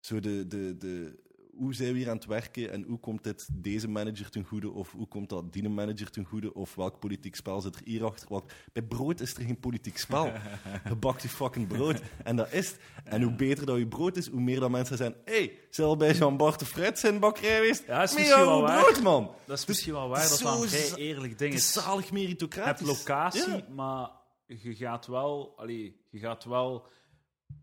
[0.00, 1.22] Zo de, de, de,
[1.56, 4.70] hoe zijn we hier aan het werken en hoe komt dit deze manager ten goede
[4.70, 8.28] of hoe komt dat die manager ten goede of welk politiek spel zit er hierachter?
[8.28, 8.50] Welk...
[8.72, 10.24] Bij brood is er geen politiek spel.
[10.88, 12.78] je bakt je fucking brood en dat is het.
[13.04, 16.12] En hoe beter dat je brood is, hoe meer dat mensen zijn hey, zal bij
[16.14, 17.86] Jean-Bart de Fred zijn bakkerij geweest?
[17.86, 18.82] Ja, is Met misschien wel waar.
[18.82, 19.24] brood, man!
[19.24, 21.52] Dat is Dus misschien wel waar, dat is wel een vrij eerlijk ding.
[21.52, 21.82] Het is is.
[21.82, 22.86] zalig Je meritocratisch.
[22.88, 23.64] hebt locatie, Ja.
[23.74, 24.10] maar
[24.46, 26.86] je gaat wel, allee, je gaat wel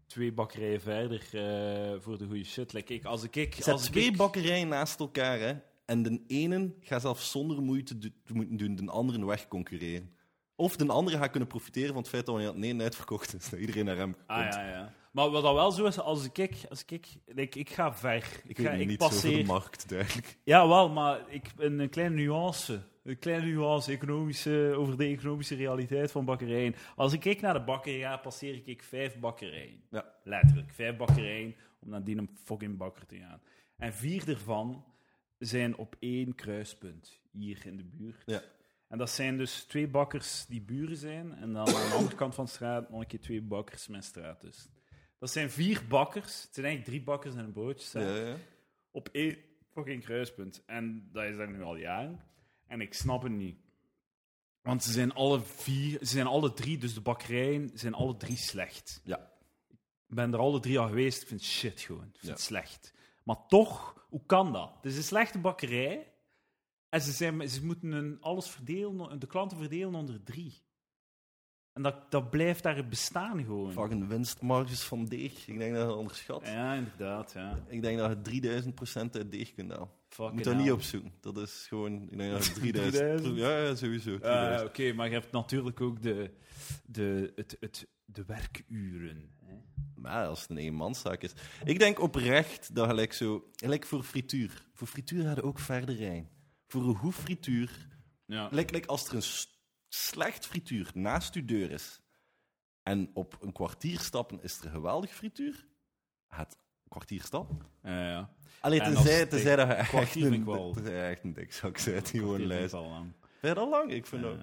[0.07, 2.74] twee bakkerijen verder eh, voor de goede shit.
[2.74, 5.53] Like, ik, als ik, ik, zet als twee ik, bakkerijen naast elkaar, hè.
[5.86, 10.15] En de ene gaat zelfs zonder moeite do- te moeten doen de andere wegconcurreren.
[10.55, 13.60] Of de andere gaat kunnen profiteren van het feit dat het ene uitverkocht is, dat
[13.60, 14.27] iedereen naar hem komt.
[14.27, 14.93] Ah, ja, ja.
[15.12, 18.15] Maar wat dat wel zo is, als ik, ik- als ik, ik, ik ga ver.
[18.15, 20.38] Ik, Ik ga, weet ik niet de markt, duidelijk.
[20.43, 22.81] Ja, wel, maar ik, een kleine nuance.
[23.03, 26.75] Een kleine nuance economische, over de economische realiteit van bakkerijen.
[26.96, 29.84] Als ik kijk naar de bakkerij passeer ik vijf bakkerijen.
[29.89, 30.13] Ja.
[30.24, 33.41] Letterlijk, vijf bakkerijen om naar die een fucking bakker te gaan.
[33.77, 34.86] En vier daarvan
[35.38, 38.24] zijn op één kruispunt, hier in de buurt.
[38.25, 38.41] Ja.
[38.88, 41.36] En dat zijn dus twee bakkers die buren zijn.
[41.36, 44.03] En dan aan de andere kant van de straat nog een keer twee bakkers met
[44.03, 44.70] straat dus.
[45.20, 46.41] Dat zijn vier bakkers.
[46.41, 48.00] Het zijn eigenlijk drie bakkers en een broodje.
[48.00, 48.36] Ja, ja.
[48.91, 49.38] Op één
[49.72, 50.63] fucking kruispunt.
[50.65, 52.20] En dat is daar nu al jaren.
[52.72, 53.58] En ik snap het niet.
[54.62, 58.38] Want ze zijn alle vier, ze zijn alle drie, dus de bakkerijen zijn alle drie
[58.38, 59.01] slecht.
[59.04, 59.32] Ja.
[60.08, 62.04] Ik ben er alle drie al geweest, ik vind shit gewoon.
[62.04, 62.32] Ik vind Ja.
[62.32, 62.94] het slecht.
[63.24, 64.72] Maar toch, hoe kan dat?
[64.75, 66.12] Het is een slechte bakkerij.
[66.90, 70.62] En ze, zijn, ze moeten hun alles verdelen, de klanten verdelen onder drie.
[71.74, 73.72] En dat, dat blijft daar bestaan gewoon.
[73.72, 75.48] Fucking winstmarges van deeg.
[75.48, 76.42] Ik denk dat je dat onderschat.
[76.46, 77.60] Ja, inderdaad, ja.
[77.68, 78.72] Ik denk dat je
[79.08, 79.90] 3000% uit deeg kunt halen.
[80.10, 80.63] Je Fucking moet dat hell.
[80.63, 81.13] niet opzoeken.
[81.22, 82.08] Dat is gewoon...
[82.12, 82.94] Ik denk dat je 3000...
[82.94, 83.38] 3000?
[83.38, 84.18] Ja, ja, sowieso.
[84.18, 84.70] 3000.
[84.70, 86.32] Oké, maar je hebt natuurlijk ook de,
[86.86, 89.30] de, het, het, de werkuren.
[89.44, 89.56] Hè?
[89.96, 91.34] Maar als het een eenmanszaak is.
[91.63, 93.50] Ik denk oprecht dat gelijk zo...
[93.55, 94.66] Gelijk voor frituur.
[94.74, 96.29] Voor frituur hadden ook verder rijden.
[96.68, 97.90] Voor een goed frituur...
[98.25, 98.48] Ja.
[98.48, 99.22] Gelijk, gelijk als er een
[99.94, 102.01] slecht frituur naast uw deur is
[102.84, 105.68] en op een kwartier stappen is er een geweldige frituur,
[106.27, 107.60] het kwartier stappen.
[107.84, 108.30] Ja, ja.
[108.60, 112.22] Alleen En tenzij, tenzij dat je echt een, wel- je echt een dikzak bent die
[112.22, 112.74] gewoon lijst.
[112.74, 113.14] al lang.
[113.42, 113.92] Je dat lang?
[113.92, 114.38] Ik vind dat...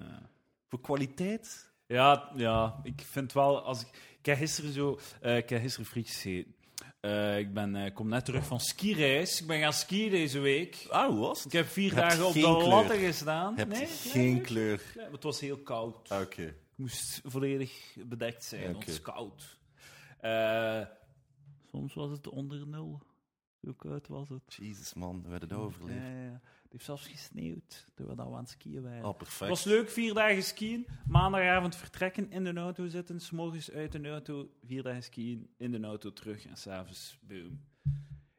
[0.67, 1.67] Voor kwaliteit...
[1.85, 3.87] Ja, ja, ik vind wel, als ik,
[4.19, 6.55] ik heb gisteren zo, eh, ik heb gisteren frietjes gegeten.
[6.99, 9.41] Eh, ik ben, eh, kom net terug van skireis.
[9.41, 10.85] Ik ben gaan skiën deze week.
[10.89, 11.53] Ah, hoe was Ik het?
[11.53, 13.53] heb vier dagen op de latten gestaan.
[13.67, 14.81] Nee, geen nee, kleur.
[14.95, 16.09] nee, maar het was heel koud.
[16.09, 16.41] Ah, Oké.
[16.45, 19.57] Ik moest volledig bedekt zijn, want het is koud.
[20.19, 20.81] Eh,
[21.71, 23.01] soms was het onder nul.
[23.63, 24.41] Zo koud was het.
[24.53, 25.99] Jezus man, we hebben dat overleefd.
[25.99, 26.41] Ja, ja, ja.
[26.69, 29.01] Het heeft zelfs gesneeuwd toen we aan het skiën waren.
[29.01, 29.49] Oh, Het perfect.
[29.49, 30.87] was leuk, vier dagen skiën.
[31.07, 33.19] Maandagavond vertrekken, in de auto zitten.
[33.19, 36.45] S morgens uit de auto, vier dagen skiën, in de auto terug.
[36.45, 37.61] En s'avonds, boom.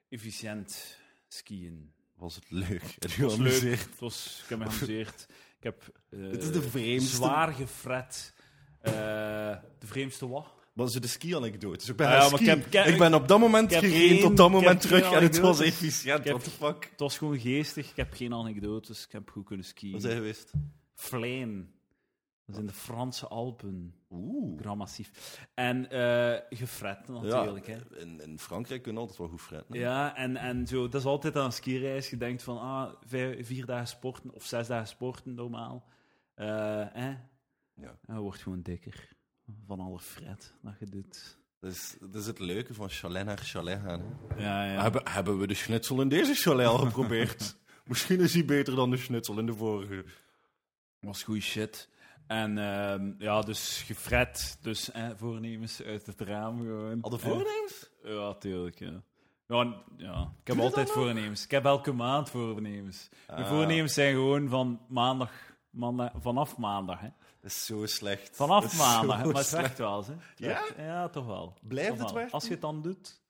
[0.08, 1.92] Efficiënt skiën.
[2.16, 2.96] Was het leuk?
[2.98, 3.78] Het was leuk.
[3.80, 5.26] Het was, ik heb me geamuseerd.
[5.56, 8.34] Ik heb eh, Het is de vreemdste- zwaar gefret.
[8.80, 8.92] Eh,
[9.78, 10.46] de vreemdste wat?
[10.72, 11.90] Maar zo de ski-anekdote.
[11.90, 14.80] Ik ben, Ah, ja, ik heb- ik ben op dat moment gereden, op dat moment
[14.80, 16.24] terug en het was efficiënt.
[16.24, 16.84] What the fuck?
[16.90, 17.90] Het was gewoon geestig.
[17.90, 19.04] Ik heb geen anekdotes.
[19.04, 19.92] Ik heb goed kunnen skiën.
[19.92, 20.52] Waar zijn geweest?
[20.94, 21.72] Vleen.
[22.46, 23.94] Dat is in de Franse Alpen.
[24.10, 24.60] Oeh.
[24.60, 25.38] Grand Massief.
[25.54, 25.86] En
[26.50, 27.66] gefret natuurlijk.
[27.66, 27.98] ja, hè.
[28.00, 29.78] in, in Frankrijk kunnen altijd wel goed fretten.
[29.78, 32.10] Ja, en, en zo, dat is altijd aan een skireis.
[32.10, 35.84] Je denkt van, ah, vijf- vier dagen sporten of zes dagen sporten normaal.
[36.34, 36.46] Eh,
[36.92, 37.08] hè?
[37.74, 37.98] Ja.
[38.06, 39.08] En je wordt gewoon dikker
[39.66, 41.38] van alle fret dat je doet.
[41.60, 44.00] Dat, is, dat is het leuke van chalet naar chalet gaan.
[44.28, 44.42] hè.
[44.42, 44.82] Ja, ja.
[44.82, 47.56] Hebben, hebben we de schnitzel in deze chalet al geprobeerd?
[47.84, 50.04] Misschien is die beter dan de schnitzel in de vorige.
[51.00, 51.88] was goede shit.
[52.26, 54.58] En ehm, ja, dus gefret.
[54.62, 57.00] Dus eh, voornemens uit het raam gewoon.
[57.02, 57.90] Al de voornemens?
[58.02, 59.02] Ja, tuurlijk, ja.
[59.46, 60.32] Ja, ja.
[60.40, 61.44] ik heb altijd voornemens.
[61.44, 63.08] Ik heb elke maand voornemens.
[63.26, 63.48] Mijn Ah.
[63.48, 65.32] voornemens zijn gewoon van maandag,
[65.70, 67.00] maandag vanaf maandag.
[67.00, 67.08] Hè.
[67.40, 68.36] Dat is zo slecht.
[68.36, 70.04] Vanaf maandag, maar het werkt wel.
[70.04, 70.12] Hè.
[70.36, 70.64] Ja?
[70.76, 71.54] Ja, toch wel.
[71.62, 72.14] Blijft Toch het wel.
[72.14, 72.32] werken?
[72.32, 73.20] Als je het dan doet.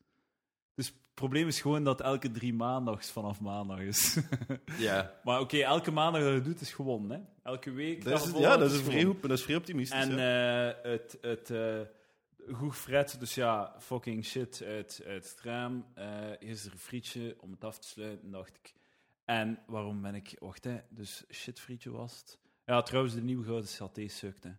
[0.74, 4.18] Dus het probleem is gewoon dat elke drie maandags vanaf maandag is.
[4.78, 5.14] Ja.
[5.24, 7.10] maar oké, elke maandag dat je het doet is gewonnen.
[7.10, 7.50] Hè.
[7.50, 8.04] Elke week.
[8.04, 10.00] Dat is, ja, dat is, vrij, dat is vrij optimistisch.
[10.00, 10.70] En ja.
[10.70, 11.80] eh, het, het eh,
[12.52, 15.86] goed fret, dus ja, fucking shit uit, uit het raam.
[15.94, 16.06] Eh
[16.40, 18.74] gisteren een frietje om het af te sluiten, dacht ik.
[19.24, 20.36] En waarom ben ik...
[20.38, 20.80] Wacht, hè.
[20.88, 22.38] Dus shit frietje was het.
[22.70, 24.50] Ja, trouwens, de nieuwe gouden saté sukt, hè.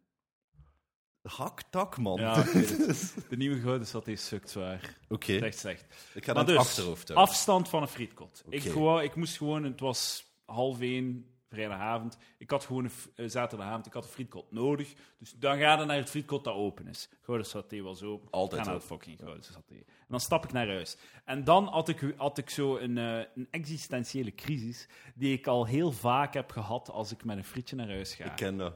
[1.21, 2.19] Haktak, man.
[2.19, 3.15] Ja, ik weet het.
[3.29, 4.97] De nieuwe gouden saté sukt zwaar.
[5.09, 5.85] Oké, Het echt slecht.
[6.13, 7.27] ik ga Maar dan dus, achterhoofd houden.
[7.33, 8.43] Afstand van een frietkot.
[8.49, 8.69] Ik, Oké.
[8.71, 12.17] gewoon, ik moest gewoon, het was half één, vrijdagavond.
[12.37, 14.93] Ik had gewoon een eh, zaterdagavond, ik had een frietkot nodig.
[15.19, 17.09] Dus dan ga je naar het frietkot dat open is.
[17.21, 18.29] Gouden saté was open.
[18.31, 18.87] Altijd Ga naar open.
[18.89, 19.73] het fucking gouden saté.
[19.75, 20.97] En dan stap ik naar huis.
[21.25, 25.65] En dan had ik, had ik zo een, eh, een existentiële crisis die ik al
[25.65, 28.25] heel vaak heb gehad als ik met een frietje naar huis ga.
[28.25, 28.73] Ik ken dat.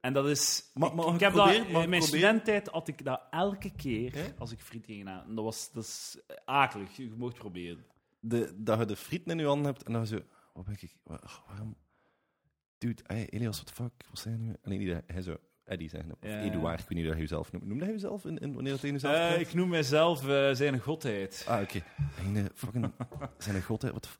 [0.00, 0.70] En dat is...
[0.74, 4.34] Ma- ik, mag ik ik heb dat, in mijn studententijd had ik dat elke keer
[4.38, 5.24] als ik friet ging aan.
[5.28, 6.96] En dat was, dat is eh, akelig.
[6.96, 7.84] Je mocht proberen.
[8.20, 10.20] De, dat je de frieten in je handen hebt en dan zo...
[10.52, 10.96] Wat ben ik...
[11.04, 11.76] waarom...
[12.78, 13.92] Dude, hey, Elias, what the fuck?
[14.10, 14.54] Wat nu?
[14.62, 15.36] Nee, niet dat hij zo...
[15.64, 16.12] Eddie zeggen.
[16.12, 16.40] Of Ja.
[16.40, 17.66] Eduard, ik weet niet hoe je jezelf noemt.
[17.66, 21.44] Noemde hij jezelf in, in, wanneer hij jezelf Eh, ik noem mijzelf eh, zijn godheid.
[21.48, 21.82] Ah, oké.
[22.18, 22.90] Einde fucking...
[23.38, 23.92] Zijn godheid...
[23.92, 24.18] Wat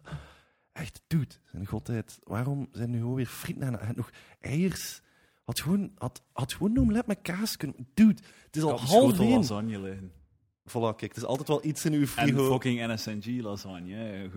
[0.73, 1.35] Echt, dude.
[1.45, 2.19] Zijn godheid...
[2.23, 3.79] Waarom zijn nu gewoon weer frieten aan...
[3.79, 5.01] en nog eiers...
[5.45, 7.89] Had gewoon, had, had gewoon een omelet met kaas kunnen...
[7.95, 10.13] Dude, het is al half één.
[10.69, 12.51] Voilà, kijk, het is altijd wel iets in uw En frigo.
[12.51, 14.31] fucking NSNG lasagne.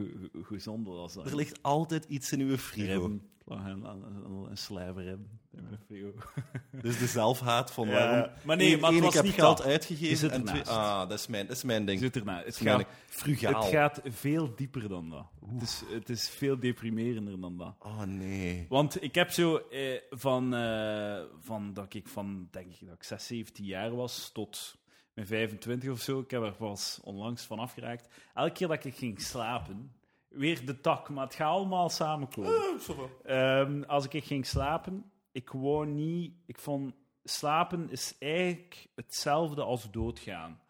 [0.43, 1.29] Gezonde lasagne.
[1.29, 2.91] Er ligt altijd iets in uw frigo.
[2.91, 3.21] Ribben.
[3.47, 6.13] Een, een, in mijn frigo.
[6.81, 8.31] Dus de zelfhaat van Ja, waarom...
[8.43, 9.65] maar nee, maar het was ik heb niet geld dat.
[9.65, 10.59] uitgegeven en twee...
[10.61, 10.77] ernaast.
[10.77, 11.99] Ah, dat is mijn, dat is mijn ding.
[11.99, 12.41] Zit erna.
[12.45, 12.85] Het gaat.
[13.07, 13.61] Frugaal.
[13.63, 15.25] het gaat veel dieper dan dat.
[15.53, 17.75] Het is, het is veel deprimerender dan dat.
[17.79, 18.65] Oh, nee.
[18.69, 23.03] Want ik heb zo eh, van, eh, van dat ik van, denk ik, dat ik
[23.03, 24.77] 6, 17 jaar was tot
[25.13, 26.19] mijn 25 of zo.
[26.19, 28.07] Ik heb er pas onlangs van afgeraakt.
[28.33, 29.93] Elke keer dat ik ging slapen,
[30.27, 32.79] weer de tak, maar het gaat allemaal samenkomen.
[33.23, 36.33] Ehm, als ik ging slapen, ik gewoon niet.
[36.45, 36.93] Ik vond
[37.23, 40.61] slapen is eigenlijk hetzelfde als doodgaan.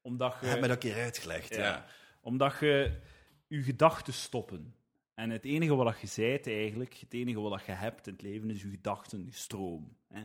[0.00, 0.46] Omdat je.
[0.46, 1.62] Hebt mij dat keer uitgelegd, ja.
[1.62, 1.86] Ja.
[2.20, 3.00] Omdat je
[3.46, 4.74] je gedachten stoppen.
[5.14, 8.50] En het enige wat je zijt eigenlijk, het enige wat je hebt in het leven,
[8.50, 9.96] is je gedachten, je stroom.
[10.08, 10.22] Hè?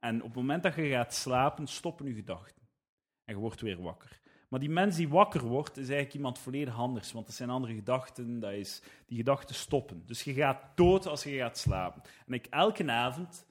[0.00, 2.62] En op het moment dat je gaat slapen, stoppen je gedachten.
[3.26, 4.20] En je wordt weer wakker.
[4.48, 7.12] Maar die mens die wakker wordt, is eigenlijk iemand volledig anders.
[7.12, 10.02] Want dat zijn andere gedachten, dat is, die gedachten stoppen.
[10.06, 12.02] Dus je gaat dood als je gaat slapen.
[12.26, 13.46] En ik, elke avond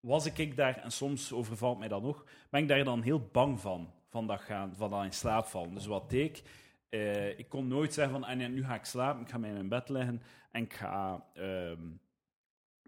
[0.00, 3.60] was ik, daar, en soms overvalt mij dat nog, ben ik daar dan heel bang
[3.60, 5.74] van, van dat, gaan, van dat in slaap vallen.
[5.74, 6.42] Dus wat deed ik?
[6.88, 9.54] Eh, ik kon nooit zeggen van, ah, nu ga ik slapen, ik ga mij in
[9.54, 11.82] mijn bed leggen en ik ga, ehm,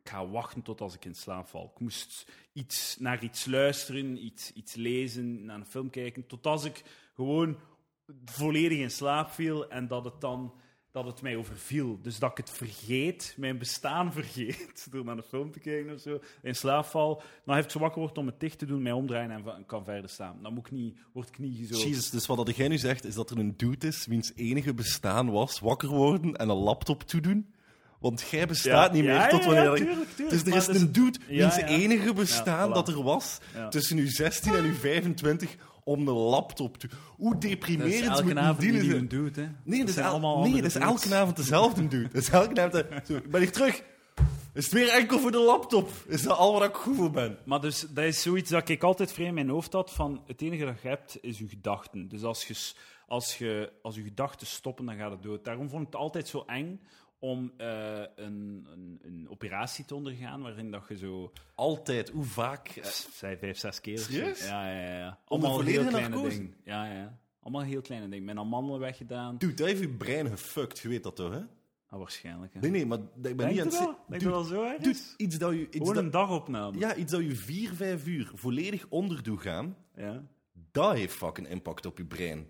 [0.09, 1.71] ik ga wachten tot als ik in slaap val.
[1.75, 6.65] Ik moest iets, naar iets luisteren, iets, iets lezen, naar een film kijken, tot als
[6.65, 6.83] ik
[7.15, 7.59] gewoon
[8.25, 10.53] volledig in slaap viel en dat het dan
[10.91, 11.99] dat het mij overviel.
[12.03, 16.01] Dus dat ik het vergeet, mijn bestaan vergeet, door naar een film te kijken of
[16.01, 17.23] zo, in slaap val.
[17.45, 20.11] Dan heeft ze wakker wordt om het dicht te doen, mij omdraaien en kan verder
[20.11, 20.43] staan.
[20.43, 21.79] Dan moet ik niet, word ik zo...
[21.79, 25.31] Jezus, dus wat jij nu zegt, is dat er een dude is wiens enige bestaan
[25.31, 27.53] was wakker worden en een laptop toedoen?
[27.99, 29.75] Want jij bestaat niet meer tot wanneer...
[29.75, 30.45] tuurlijk, tuurlijk.
[30.45, 32.73] dus er is is- een dude wiens enige bestaan voilà.
[32.73, 33.39] dat er was
[33.71, 36.89] tussen uw 16 en uw 25 om een laptop te...
[37.17, 39.47] Hoe dat is deprimerend elke avond die een doet, hè.
[39.65, 42.09] Nee, dat is, allemaal nee, dat is elke avond dezelfde dude.
[42.13, 42.85] Dat is elke avond...
[43.07, 43.83] Zo, ik ben hier terug.
[44.55, 45.91] Is het weer enkel voor de laptop?
[46.07, 47.39] Is dat al waar ik goed voor ben?
[47.45, 50.43] Maar dus, dat is zoiets dat ik altijd vrij in mijn hoofd had, van het
[50.43, 52.09] enige dat je hebt, is je gedachten.
[52.09, 52.55] Dus als je,
[53.07, 55.45] als je, als je gedachten stoppen, dan gaat het dood.
[55.45, 56.81] Daarom vond ik het altijd zo eng
[57.19, 61.33] om eh, een, een, een operatie te ondergaan, waarin dat je zo...
[61.55, 62.09] Altijd.
[62.09, 62.69] Hoe vaak?
[62.69, 63.99] eh, Zij vijf, zes keer.
[63.99, 64.47] Serieus?
[64.47, 65.19] Ja, ja, ja.
[65.29, 66.55] Om Allemaal heel kleine dingen.
[66.65, 67.19] Ja, ja.
[67.43, 68.25] Allemaal heel kleine dingen.
[68.25, 69.37] Mijn amandelen weggedaan.
[69.39, 70.79] Dude, dat heeft je brein gefuckt.
[70.79, 71.41] Je weet dat toch, hè?
[71.91, 72.55] Ah, waarschijnlijk.
[72.55, 72.61] Hè.
[72.61, 73.97] Nee, nee, maar ik ben Denk niet aan het.
[74.09, 75.61] Denk je dat zo erg Dude, iets dat je...
[75.61, 76.79] Iets Gewoon dat, een dagopname.
[76.79, 80.23] ja, iets dat je vier, vijf uur volledig onder doet gaan, ja.
[80.73, 82.49] dat heeft fucking impact op je brein.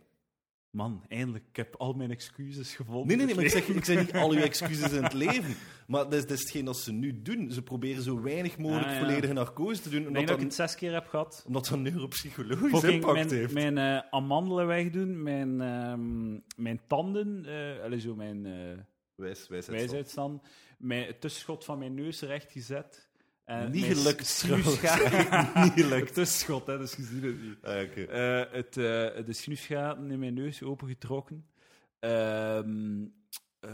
[0.71, 1.45] Man, eindelijk.
[1.49, 3.07] Ik heb al mijn excuses gevonden.
[3.07, 5.55] Nee, nee, nee, maar ik zeg, ik zeg niet al je excuses in het leven.
[5.87, 7.51] Maar dat is, dat is hetgeen dat ze nu doen.
[7.51, 8.99] Ze proberen zo weinig mogelijk Ah, ja.
[8.99, 11.45] volledige narcose te doen, omdat dat ik het zes keer heb gehad.
[11.47, 13.53] omdat dat neuropsychologisch impact mijn, heeft.
[13.53, 17.47] mijn eh, amandelen wegdoen, mijn, ehm, mijn tanden,
[17.83, 18.79] allee, zo mijn eh
[19.19, 20.43] Wijs, wijs, wijsheidstand,
[20.79, 23.08] mijn, het tussenschot van mijn neus recht gezet.
[23.49, 24.45] En Niet gelukt.
[25.65, 26.05] Niet gelukt.
[26.05, 27.65] Het tussenschot, hè, dus je ziet het niet.
[27.65, 28.03] Ah, oké.
[28.03, 31.47] Eh, het, eh, de snoesgaten in mijn neus opengetrokken.
[31.99, 33.05] Ehm
[33.61, 33.71] eh,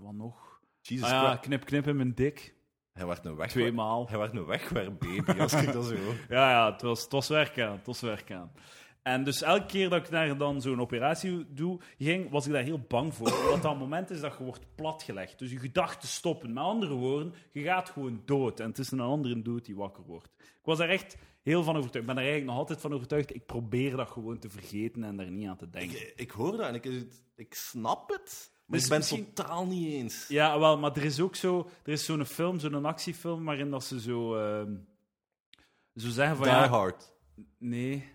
[0.00, 0.60] wat nog?
[0.80, 2.54] Jesus Ah ja, knip, knip in mijn dik.
[2.92, 3.50] Hij werd een weg.
[3.50, 4.08] Tweemaal.
[4.08, 5.94] Hij werd een wegwerpbaby, als ik dat zo.
[6.28, 7.76] Ja, ja, het was, het was werk aan.
[7.76, 8.52] Het was werk aan.
[9.02, 12.62] En dus elke keer dat ik daar dan zo'n operatie doe, ging, was ik daar
[12.62, 13.32] heel bang voor.
[13.44, 15.38] Omdat dat moment is dat je wordt platgelegd.
[15.38, 16.52] Dus je gedachten stoppen.
[16.52, 18.60] Met andere woorden, je gaat gewoon dood.
[18.60, 20.28] En het is een andere dood die wakker wordt.
[20.38, 22.08] Ik was daar echt heel van overtuigd.
[22.08, 23.34] Ik ben er eigenlijk nog altijd van overtuigd.
[23.34, 26.00] Ik probeer dat gewoon te vergeten en daar niet aan te denken.
[26.00, 26.84] Ik, ik hoor dat en ik,
[27.36, 28.50] ik snap het.
[28.66, 30.28] Maar Dus ik ben misschien- het totaal niet eens.
[30.28, 31.68] Ja, wel, maar er is ook zo...
[31.84, 34.34] Er is zo'n film, zo'n actiefilm, waarin dat ze zo...
[34.36, 34.74] ehm,
[35.94, 36.44] zo zeggen van...
[36.44, 37.12] Die ja, Hard.
[37.58, 38.11] Nee,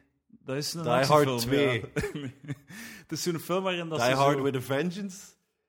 [0.48, 1.80] dat is een Die Hard 2.
[1.80, 1.88] ja.
[2.14, 2.34] Nee.
[2.98, 4.44] Het is zo'n film waarin dat Die Hard zo...
[4.44, 5.18] with a Vengeance?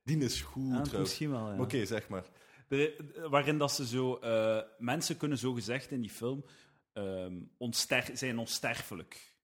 [0.04, 0.98] Die is goed, Ja, trouwens.
[0.98, 1.60] misschien wel, ja.
[1.60, 2.24] Oké, zeg maar.
[2.68, 2.94] Er-
[3.30, 4.14] waarin dat ze zo...
[4.16, 6.44] eh, mensen kunnen zo gezegd in die film
[6.92, 9.34] ehm, onster zijn onsterfelijk.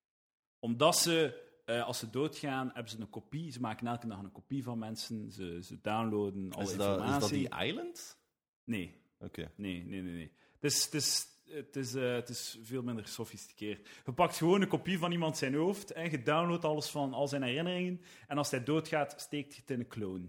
[0.59, 3.53] Omdat ze, eh, als ze doodgaan, hebben ze een kopie.
[3.53, 5.31] Ze maken elke dag een kopie van mensen.
[5.33, 7.20] Ze, ze downloaden alle Is dat, is informatie.
[7.20, 8.16] dat die Island?
[8.64, 9.51] Nee, Oké.
[9.57, 10.12] nee, nee, nee.
[10.14, 10.33] nee.
[10.61, 13.88] Het is, het, is, het, is, eh, het is veel minder gesofisticeerd.
[14.04, 17.28] Je pakt gewoon een kopie van iemand zijn hoofd en je downloadt alles van al
[17.28, 18.00] zijn herinneringen.
[18.28, 20.28] En als hij doodgaat, steekt je het in een clone.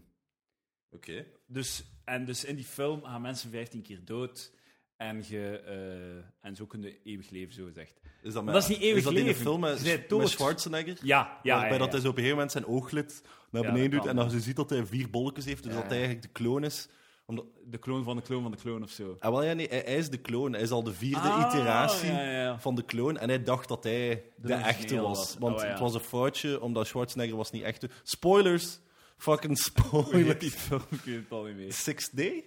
[0.92, 1.26] Oké.
[1.48, 4.54] Dus, en dus in die film gaan mensen 15 keer dood.
[4.98, 8.00] En, je, eh, en zo kun je eeuwig leven, zo gezegd.
[8.22, 9.42] Is dat, Maar dat is niet eeuwig is dat in de leven.
[9.42, 10.98] film met, met Schwarzenegger?
[11.02, 11.56] Ja, ja.
[11.56, 11.92] waarbij ja, dat ja.
[11.92, 14.30] hij zo op een gegeven moment zijn ooglid naar Ja, beneden dat doet en dan
[14.30, 16.06] je ziet dat hij vier bolletjes heeft, dus Ja, dat hij ja.
[16.06, 16.88] eigenlijk de kloon is.
[17.26, 19.16] Omdat, De kloon van de kloon van de kloon of zo.
[19.20, 20.54] ah, wel, ja, nee, hij, hij is de kloon.
[20.54, 22.60] Hij is al de vierde Ah, iteratie ja, ja, ja.
[22.60, 25.18] van de kloon en hij dacht dat hij de, echte was.
[25.18, 25.36] was.
[25.40, 25.70] Want Oh, ja.
[25.70, 27.86] het was een foutje, omdat Schwarzenegger was niet echt.
[28.04, 28.80] Spoilers!
[29.18, 30.40] Fucking spoilers.
[30.40, 31.74] die film, ik weet het al niet meer.
[31.74, 32.44] Sixth Day?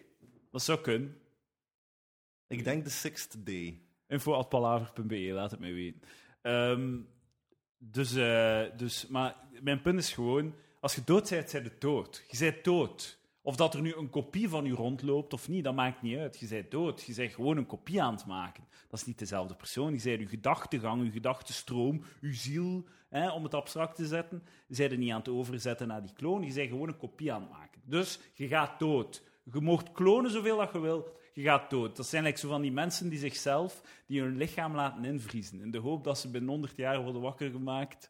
[0.50, 1.16] Dat zou kunnen.
[2.46, 3.80] Ik denk de Sixth Day.
[4.08, 6.00] Info.palaver.be, laat het mij weten.
[6.42, 6.96] Ehm,
[7.78, 12.24] dus, eh, dus, maar mijn punt is gewoon, als je dood bent, zijn je dood.
[12.30, 13.17] Je bent dood.
[13.48, 16.38] Of dat er nu een kopie van je rondloopt of niet, dat maakt niet uit.
[16.38, 17.02] Je bent dood.
[17.02, 18.64] Je bent gewoon een kopie aan het maken.
[18.88, 19.94] Dat is niet dezelfde persoon.
[19.94, 24.42] Je bent je gedachtegang, je gedachtenstroom, je ziel, hè, om het abstract te zetten.
[24.66, 26.42] Bent er niet aan het overzetten naar die kloon.
[26.42, 27.80] Je bent gewoon een kopie aan het maken.
[27.84, 29.22] Dus je gaat dood.
[29.52, 31.16] Je mocht klonen zoveel dat je wil.
[31.32, 31.96] Je gaat dood.
[31.96, 35.60] Dat zijn like zo van die mensen die zichzelf, die hun lichaam laten invriezen.
[35.60, 38.08] In de hoop dat ze binnen 100 jaar worden wakker gemaakt.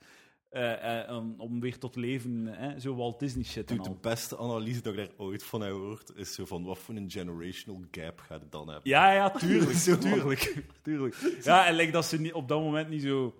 [0.48, 4.38] Eh, eh, om, om weer tot leven, hè, zo Walt Disney shit Dude, de beste
[4.38, 7.84] analyse dat ik daar ooit van heb gehoord, is zo van wat voor een generational
[7.90, 8.90] gap gaat het dan hebben.
[8.90, 9.76] Ja, ja, tuurlijk.
[9.88, 9.98] Zo.
[9.98, 11.38] tuurlijk, tuurlijk.
[11.42, 13.34] Ja, en like dat ze niet, op dat moment niet zo...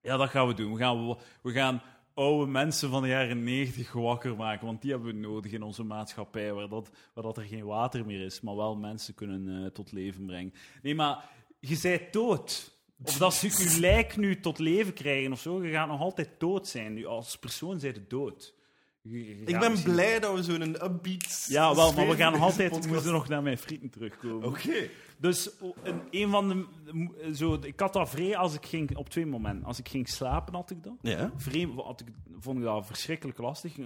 [0.00, 0.72] Ja, dat gaan we doen.
[0.72, 1.82] We gaan, we gaan
[2.14, 5.84] oude mensen van de jaren 90 wakker maken, want die hebben we nodig in onze
[5.84, 9.70] maatschappij, waar, dat, waar dat er geen water meer is, maar wel mensen kunnen eh,
[9.70, 10.52] tot leven brengen.
[10.82, 12.76] Nee, maar je bent dood.
[13.04, 16.28] Of dat ze je lijk nu tot leven krijgen of zo, je gaat nog altijd
[16.38, 16.94] dood zijn.
[16.94, 18.54] Nu, als persoon zijn je dood.
[19.02, 21.46] Je- je Ik ben misschien- blij dat we zo'n upbeat.
[21.48, 24.48] Ja, wel, maar we gaan nog altijd podcast- moeten nog naar mijn frieten terugkomen.
[24.48, 24.88] Oké.
[25.18, 25.50] Dus
[25.82, 27.34] een, een van de.
[27.34, 28.96] Zo, ik had dat vrij als ik ging.
[28.96, 29.64] Op twee momenten.
[29.64, 30.94] Als ik ging slapen, had ik dat.
[31.02, 31.32] Ja.
[31.76, 32.06] Had ik,
[32.38, 33.76] vond ik dat verschrikkelijk lastig.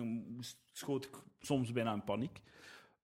[0.72, 2.40] Schoot ik soms bijna in paniek.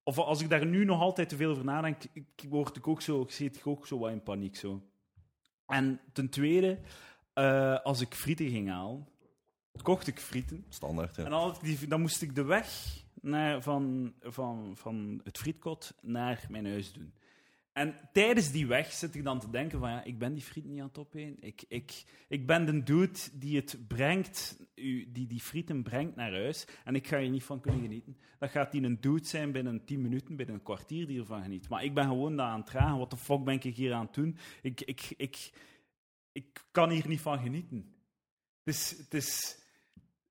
[0.03, 3.03] Of als ik daar nu nog altijd te veel over nadenk, ik, word ik ook
[3.03, 4.57] zo, ik zit ik ook zo wat in paniek.
[4.57, 4.83] Zo.
[5.69, 6.79] En ten tweede,
[7.33, 9.09] eh, als ik frieten ging halen,
[9.83, 10.65] kocht ik frieten.
[10.69, 11.25] Standaard, ja.
[11.25, 16.47] En ik die, dan moest ik de weg naar, van, van, van het frietkot naar
[16.49, 17.13] mijn huis doen.
[17.79, 20.65] En tijdens die weg zit ik dan te denken van ja, ik ben die friet
[20.65, 21.37] niet aan het opeten.
[21.41, 24.59] Ik, ik, ik ben de dude die het brengt,
[25.09, 26.67] die die frieten brengt naar huis.
[26.85, 28.17] En ik ga je niet van kunnen genieten.
[28.39, 31.69] Dat gaat die een dude zijn binnen 10 minuten, binnen een kwartier die ervan geniet.
[31.69, 32.99] Maar ik ben gewoon daar aan het.
[32.99, 34.37] Wat de fuck ben ik hier aan het doen?
[34.63, 35.51] Ik, ik, ik,
[36.33, 37.95] ik kan hier niet van genieten.
[38.65, 39.59] Het is, het is,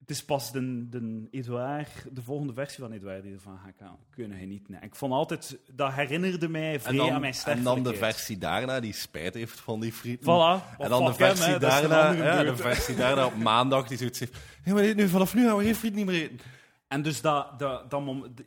[0.08, 3.98] het is pas de, de, Edouard, de volgende versie van Edouard die ervan gaat kan-
[4.10, 4.76] kunnen genieten.
[4.76, 7.84] En ik vond altijd, dat herinnerde mij vrij En dan, aan mijn en sterfelijkheid.
[7.84, 10.24] dan de versie daarna die spijt heeft van die frieten.
[10.26, 10.78] Voilà.
[10.78, 12.52] En dan de hem, versie daarna, ja, dude.
[12.52, 14.38] de versie daarna op maandag die zoiets heeft.
[14.63, 16.39] Ja, maar nu, vanaf nu gaan we geen friet niet meer eten.
[16.88, 18.04] En dus dat, dat, dat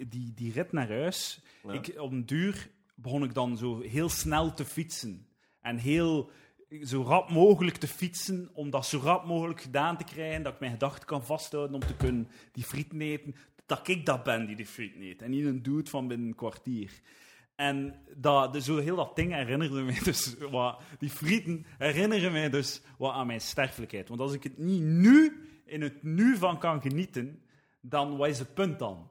[0.09, 1.73] die, die rit naar huis, Ja.
[1.73, 5.27] ik, op een duur begon ik dan zo heel snel te fietsen.
[5.61, 6.31] En heel
[6.83, 10.61] zo rap mogelijk te fietsen, om dat zo rap mogelijk gedaan te krijgen, dat ik
[10.61, 13.35] mijn gedachten kan vasthouden om te kunnen die frieten eten.
[13.67, 16.35] Dat ik dat ben die die frieten eet, en niet een dude van binnen een
[16.35, 17.01] kwartier.
[17.55, 22.51] En dat, dus zo heel dat ding herinnerde mij dus wat, die frieten herinneren mij
[22.51, 24.09] dus wat aan mijn sterfelijkheid.
[24.09, 27.43] Want als ik het niet nu, in het nu van kan genieten,
[27.81, 29.11] dan wat is het punt dan?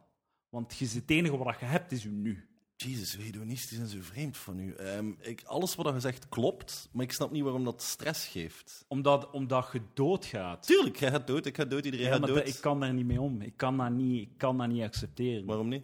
[0.50, 2.49] Want het enige wat je hebt is je nu.
[2.86, 4.74] Jezus, hedonistisch en zo vreemd van u.
[4.74, 8.86] Ehm, ik, alles wat je zegt klopt, maar ik snap niet waarom dat stress geeft.
[8.88, 10.65] Omdat, omdat je doodgaat.
[10.68, 12.48] Tuurlijk, jij gaat dood, ik ga dood, iedereen Ja, gaat maar dood.
[12.48, 13.42] ik kan daar niet mee om.
[13.42, 15.46] Ik kan dat niet, ik kan dat niet accepteren.
[15.46, 15.84] Waarom niet?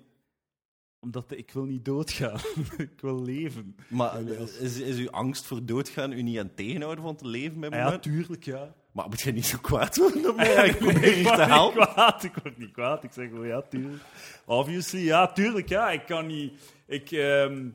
[0.99, 2.39] Omdat ik wil niet doodgaan.
[2.77, 3.75] ik wil leven.
[3.87, 4.21] Maar
[4.61, 7.69] is, is uw angst voor doodgaan u niet aan het tegenhouden van te leven bij
[7.69, 8.75] Ah, ja, tuurlijk, ja.
[8.91, 10.67] Maar moet je niet zo kwaad worden op mij?
[10.69, 11.87] Ik probeer ik word te helpen.
[11.87, 12.23] kwaad.
[12.23, 13.03] Ik word niet kwaad.
[13.03, 14.03] Ik zeg wel, ja, tuurlijk.
[14.45, 15.91] Obviously, ja, tuurlijk, ja.
[15.91, 16.53] Ik kan niet...
[16.87, 17.69] Ik, ehm,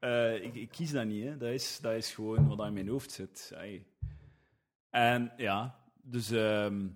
[0.00, 1.36] eh, ik, ik kies dat niet, hè.
[1.36, 3.52] Dat is, dat is gewoon wat in mijn hoofd zit.
[3.56, 3.84] Ai.
[4.90, 6.30] En ja, dus...
[6.30, 6.86] ehm,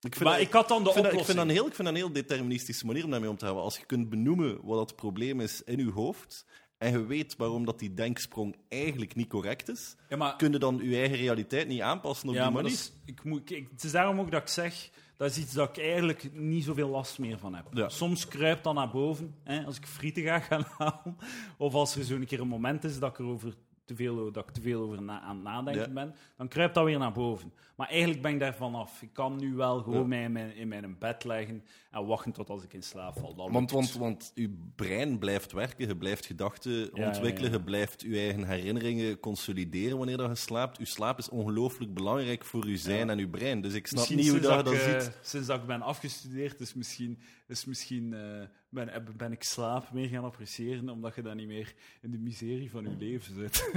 [0.00, 1.74] Ik maar ik had dan de ik vind, dat, ik, vind dat een heel, ik
[1.74, 3.56] vind dat een heel deterministische manier om daarmee om te gaan.
[3.56, 6.46] Als je kunt benoemen wat het probleem is in je hoofd
[6.78, 10.58] en je weet waarom dat die denksprong eigenlijk niet correct is, Ja, maar, kun je
[10.58, 12.70] dan je eigen realiteit niet aanpassen op ja, die manier?
[12.70, 15.52] dat is, ik moet, kijk, het is daarom ook dat ik zeg, dat is iets
[15.52, 17.66] dat ik eigenlijk niet zoveel last meer van heb.
[17.72, 17.88] Ja.
[17.88, 21.16] Soms kruipt dat naar boven, hè, als ik frieten ga gaan halen,
[21.58, 24.54] of als er zo'n keer een moment is dat ik, erover te veel, dat ik
[24.54, 25.88] te veel over na- aan het nadenken Ja.
[25.92, 27.52] ben, dan kruipt dat weer naar boven.
[27.76, 29.02] Maar eigenlijk ben ik daarvan af.
[29.02, 32.50] Ik kan nu wel gewoon mij in mijn, in mijn bed leggen en wachten tot
[32.50, 33.34] als ik in slaap val.
[33.34, 37.56] Dat Want, want, want je brein blijft werken, je blijft gedachten ja, ontwikkelen, ja.
[37.56, 40.78] je blijft je eigen herinneringen consolideren wanneer dat je slaapt.
[40.78, 43.60] Je slaap is ongelooflijk belangrijk voor je zijn en je brein.
[43.60, 45.18] Dus ik snap Misschien niet hoe sinds dat je dat ik, eh, ziet.
[45.22, 50.08] Sinds dat ik ben afgestudeerd, is misschien, is misschien eh, ben, ben ik slaap meer
[50.08, 53.52] gaan appreciëren, omdat je dan niet meer in de miserie van je leven zit.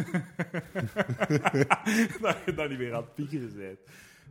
[2.21, 3.79] dat je dan niet meer aan het piekeren bent.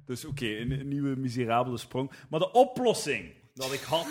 [0.05, 2.11] Dus oké, een, een nieuwe miserabele sprong.
[2.29, 4.07] Maar de oplossing dat ik had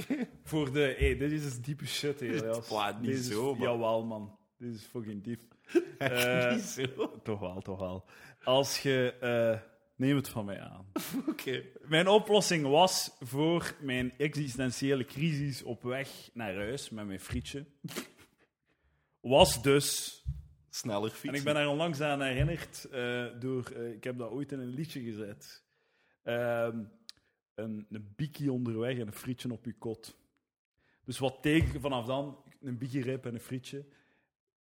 [0.50, 0.94] voor de...
[0.98, 2.68] Hey, dit is diepe shit, Elias.
[2.68, 3.68] Wow, niet Dit is- zo, man.
[3.68, 4.38] Jawel, man.
[4.58, 5.42] Dit is fucking diep.
[6.54, 7.20] Niet zo.
[7.22, 8.04] Toch wel, toch wel.
[8.44, 9.14] Als je...
[9.20, 9.60] eh,
[9.96, 10.86] neem het van mij aan.
[11.28, 11.62] Oké.
[11.82, 17.66] Mijn oplossing was voor mijn existentiële crisis op weg naar huis met mijn frietje.
[19.20, 20.18] Was dus.
[20.70, 21.28] Sneller fietsen.
[21.28, 23.70] En ik ben daar onlangs aan herinnerd eh, door.
[23.72, 25.62] ik heb dat ooit in een liedje gezet.
[26.22, 26.78] Ehm,
[27.54, 30.16] een, een bikkie onderweg en een frietje op je kot.
[31.04, 32.36] Dus wat teken vanaf dan?
[32.62, 33.84] Een bikkie rib en een frietje.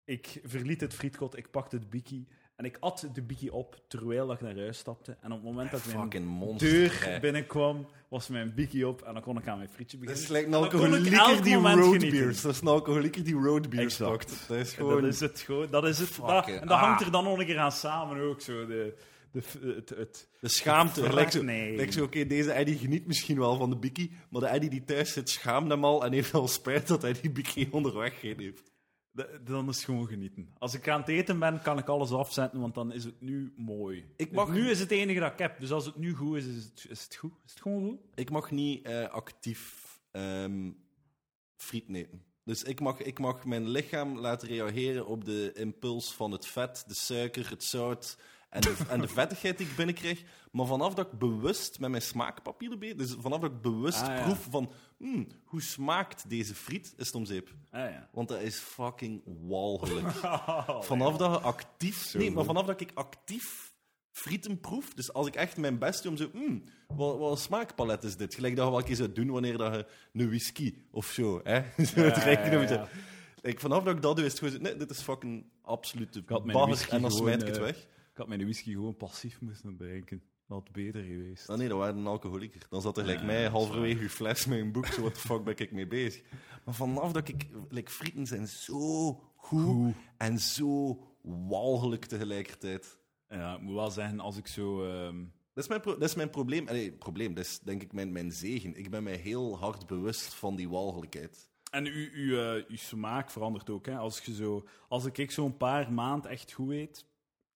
[0.04, 4.32] Ik verliet het frietkot, ik pakte het bikkie en ik at de bikkie op terwijl
[4.32, 5.16] ik naar huis stapte.
[5.20, 6.68] En op het moment dat mijn monster.
[6.70, 7.20] deur hè.
[7.20, 10.30] binnenkwam, was mijn bikkie op en dan kon ik aan mijn frietje Dat beginnen.
[10.36, 12.40] is like een alcoholieker die roadbeers.
[12.42, 14.44] Dat is een alcoholieker die roadbeers pakt.
[14.48, 15.02] Dat is gewoon...
[15.02, 15.70] Dat is het gewoon.
[15.70, 16.16] Dat is het.
[16.16, 17.06] Dat, en dat hangt Ah.
[17.06, 18.40] er dan nog een keer aan samen ook.
[18.40, 18.94] Zo de,
[19.34, 21.28] de, het, het, De schaamte.
[21.30, 21.92] Zo, nee.
[21.92, 25.12] zo oké, deze Eddie geniet misschien wel van de bikkie, maar de Eddie die thuis
[25.12, 28.72] zit schaamt hem al en heeft al spijt dat hij die bikkie onderweg geen heeft.
[29.10, 30.54] de- dan is het gewoon genieten.
[30.58, 33.52] Als ik aan het eten ben, kan ik alles afzetten, want dan is het nu
[33.56, 34.04] mooi.
[34.16, 35.60] Ik mag- Nu is het enige dat ik heb.
[35.60, 37.32] Dus als het nu goed is, is het, is het goed.
[37.46, 37.98] Is het gewoon goed?
[38.14, 40.70] Ik mag niet eh, actief ehm
[41.56, 42.22] friet eten.
[42.44, 46.84] Dus ik mag, ik mag mijn lichaam laten reageren op de impuls van het vet,
[46.86, 48.18] de suiker, het zout
[48.54, 50.22] en de, en de vettigheid die ik binnenkrijg.
[50.50, 54.16] Maar vanaf dat ik bewust met mijn smaakpapieren bezig dus vanaf dat ik bewust Ah,
[54.16, 54.22] ja.
[54.22, 57.54] proef van hmm, hoe smaakt deze friet, is het om zeep.
[57.70, 58.08] Ah, ja.
[58.12, 60.06] Want dat is fucking walgelijk.
[60.24, 62.02] Oh, Vanaf dat je actief...
[62.02, 63.72] Zo nee, maar vanaf dat ik actief
[64.10, 66.28] frieten proef, dus als ik echt mijn best doe om zo...
[66.32, 68.34] Hmm, wat, wat een smaakpalet is dit?
[68.34, 71.40] Gelijk dat je wel een keer zou doen wanneer dat je een whisky of zo...
[71.42, 71.62] Hè?
[71.84, 72.86] zo
[73.42, 74.60] Like, vanaf dat ik dat doe, is het gewoon zo...
[74.60, 77.62] Nee, dit is fucking absolute had mijn bagger whisky en dan smijt ik het eh,
[77.62, 77.86] weg.
[78.14, 80.22] Ik had mijn whisky gewoon passief moeten drinken.
[80.48, 81.48] Dat had beter geweest.
[81.50, 82.66] Ah, nee, dat waren een alcoholieker.
[82.68, 84.86] Dan zat er gelijk Ja, mij halverwege uw fles met een boek.
[84.86, 86.22] Zo, what the fuck ben ik mee bezig?
[86.64, 87.46] Maar vanaf dat ik...
[87.68, 89.94] Like, frieten zijn zo goed, Goed.
[90.16, 90.98] en zo
[91.48, 92.98] walgelijk tegelijkertijd.
[93.28, 94.84] Ja, ik moet wel zeggen, als ik zo...
[94.84, 96.68] ehm, Dat is mijn, dat is mijn probleem.
[96.68, 98.76] Allee, probleem, dat is denk ik mijn, mijn zegen.
[98.78, 101.50] Ik ben mij heel hard bewust van die walgelijkheid.
[101.70, 103.86] En uw, uw, eh, uw smaak verandert ook.
[103.86, 103.96] Hè?
[103.96, 107.06] Als, je zo, als ik zo'n paar maand echt goed eet,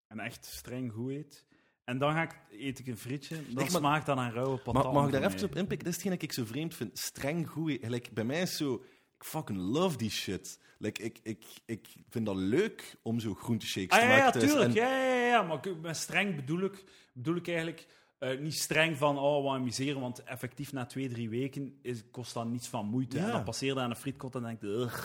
[0.09, 1.44] en echt streng goed eet,
[1.85, 4.85] en dan ga ik, eet ik een frietje, dan maar- smaakt dat naar rauwe patat.
[4.85, 5.79] Maar mag ik daar even op inpikken?
[5.79, 6.99] Dat is hetgeen dat ik zo vreemd vind.
[6.99, 7.79] Streng goed.
[7.88, 8.75] Like, bij mij is zo...
[9.18, 10.61] Ik fucking love die shit.
[10.79, 14.40] Like, ik, ik, ik vind dat leuk om zo groenteshakes Ah te ja, ja, maken
[14.40, 14.53] thuis.
[14.53, 14.75] tuurlijk.
[14.75, 15.42] En- Ja, ja, ja, ja.
[15.42, 17.87] Maar ik- met streng bedoel ik, bedoel ik eigenlijk
[18.18, 22.35] eh, niet streng van, oh, wat amuseren, want effectief na twee, drie weken is, kost
[22.35, 23.16] dat niets van moeite.
[23.16, 23.25] Ja.
[23.27, 25.03] En dan passeerde aan een frietkot en denk ik, ugh,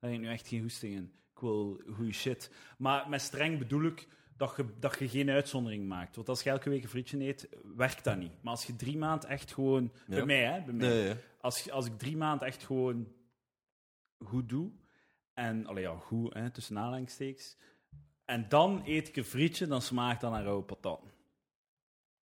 [0.00, 1.12] daar heb ik nu echt geen hoesting in.
[1.34, 2.50] Ik wil goede shit.
[2.78, 6.16] Maar met streng bedoel ik dat je, dat je geen uitzondering maakt.
[6.16, 8.42] Want als je elke week een frietje eet, werkt dat niet.
[8.42, 9.92] Maar als je drie maanden echt gewoon...
[10.06, 10.60] Bij mij, hè.
[10.62, 10.88] Bij mij.
[10.88, 11.16] Nee, ja.
[11.40, 13.12] Als, als ik drie maanden echt gewoon
[14.18, 14.70] goed doe,
[15.32, 17.56] en, allee, ja, goed, hè, tussen aanhalingstekens,
[18.24, 21.00] en dan eet ik een frietje, dan smaakt dat naar rauwe patat.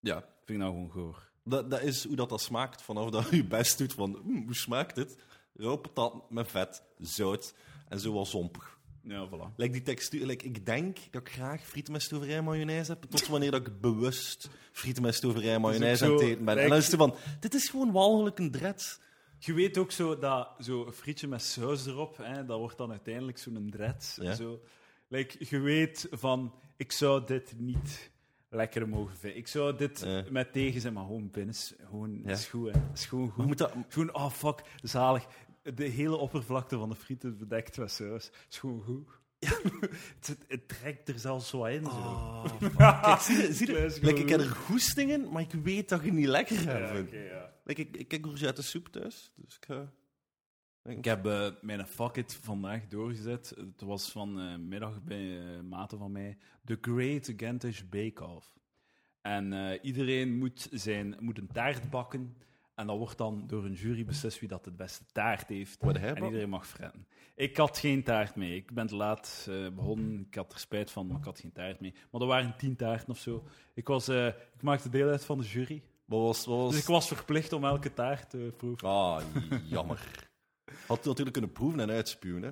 [0.01, 0.31] ja.
[0.44, 1.31] Vind ik nou gewoon goor.
[1.44, 2.83] Dat, dat is hoe dat, dat smaakt.
[2.83, 4.16] Vanaf dat je je best doet van...
[4.22, 5.18] "Hmm, hoe smaakt dit?
[5.55, 7.55] Rauw patat met vet, zout
[7.88, 8.72] en zo wel zompig.
[9.05, 9.57] Ja, voilà.
[9.57, 13.27] Like die textuur, like, ik denk dat ik graag frieten met stoverij mayonaise heb, tot
[13.27, 16.59] wanneer dat ik bewust frieten met stoverij mayonaise aan het eten ben.
[16.59, 19.01] En dan is het van, dit is gewoon walgelijk een dret.
[19.38, 23.38] Je weet ook zo dat zo'n frietje met saus erop, hè, dat wordt dan uiteindelijk
[23.38, 23.73] zo'n.
[24.17, 24.35] Ja.
[24.35, 24.61] Zo.
[25.09, 28.11] Like, je weet van, ik zou dit niet
[28.49, 29.39] lekker mogen vinden.
[29.39, 30.24] Ik zou dit Ja.
[30.31, 31.55] met tegen zijn, maar gewoon binnen.
[31.89, 32.31] Gewoon, Ja.
[32.31, 32.81] is goed, hè.
[32.95, 33.47] is gewoon goed.
[33.47, 33.72] Moet dat...
[33.89, 35.26] Gewoon, oh fuck, zalig.
[35.63, 38.31] De hele oppervlakte van de friet is bedekt met saus.
[38.51, 39.09] is gewoon goed.
[40.19, 41.85] het, het, het trekt er zelfs zo in.
[41.85, 42.45] Zo.
[42.77, 45.89] Kijk, zie je, zie je, Dat is like, ik heb er goestingen, maar ik weet
[45.89, 47.05] dat je niet lekker gaat Ja, vinden.
[47.07, 47.53] oké, ja.
[47.65, 49.93] Like, ik, ik courgette soep thuis, dus ik ga...
[50.85, 53.53] Ik heb eh, mijn fuck it vandaag doorgezet.
[53.57, 56.39] Het was vanmiddag bij eh, maten van mij.
[56.65, 58.59] The Great Gentish Bake Off.
[59.21, 62.37] En eh, iedereen moet, zijn, moet een taart bakken.
[62.75, 65.79] En dat wordt dan door een jury beslist wie dat het beste taart heeft.
[65.81, 67.07] Wat En iedereen mag fretten.
[67.35, 68.57] Ik had geen taart mee.
[68.57, 70.27] Ik ben te laat eh, begonnen.
[70.29, 71.95] Ik had er spijt van, maar ik had geen taart mee.
[72.11, 73.45] Maar er waren tien taarten of zo.
[73.75, 75.83] Ik, was, eh, ik maakte deel uit van de jury.
[76.05, 76.45] Wat was...
[76.47, 76.70] Wat was...
[76.70, 78.89] Dus ik was verplicht om elke taart te proeven.
[78.89, 79.23] Ah,
[79.64, 80.29] jammer.
[80.87, 82.51] Had natuurlijk kunnen proeven en uitspuwen, hè.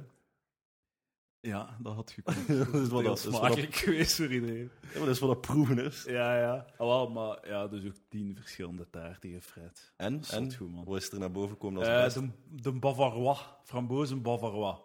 [1.42, 2.46] Ja, dat had gekund.
[2.72, 4.70] dat is dat, smakelijk geweest voor iedereen.
[4.80, 6.04] ja, maar dat is wat dat proeven is.
[6.04, 6.66] Ja, ja.
[6.76, 9.92] Ah, wel, maar ja, dus ook tien verschillende taarten gefret.
[9.96, 10.22] En?
[10.30, 10.54] En?
[10.54, 10.84] goed, man.
[10.84, 12.14] Wat is er naar boven gekomen als best?
[12.14, 14.78] de, de Bavarois, frambozen Bavarois.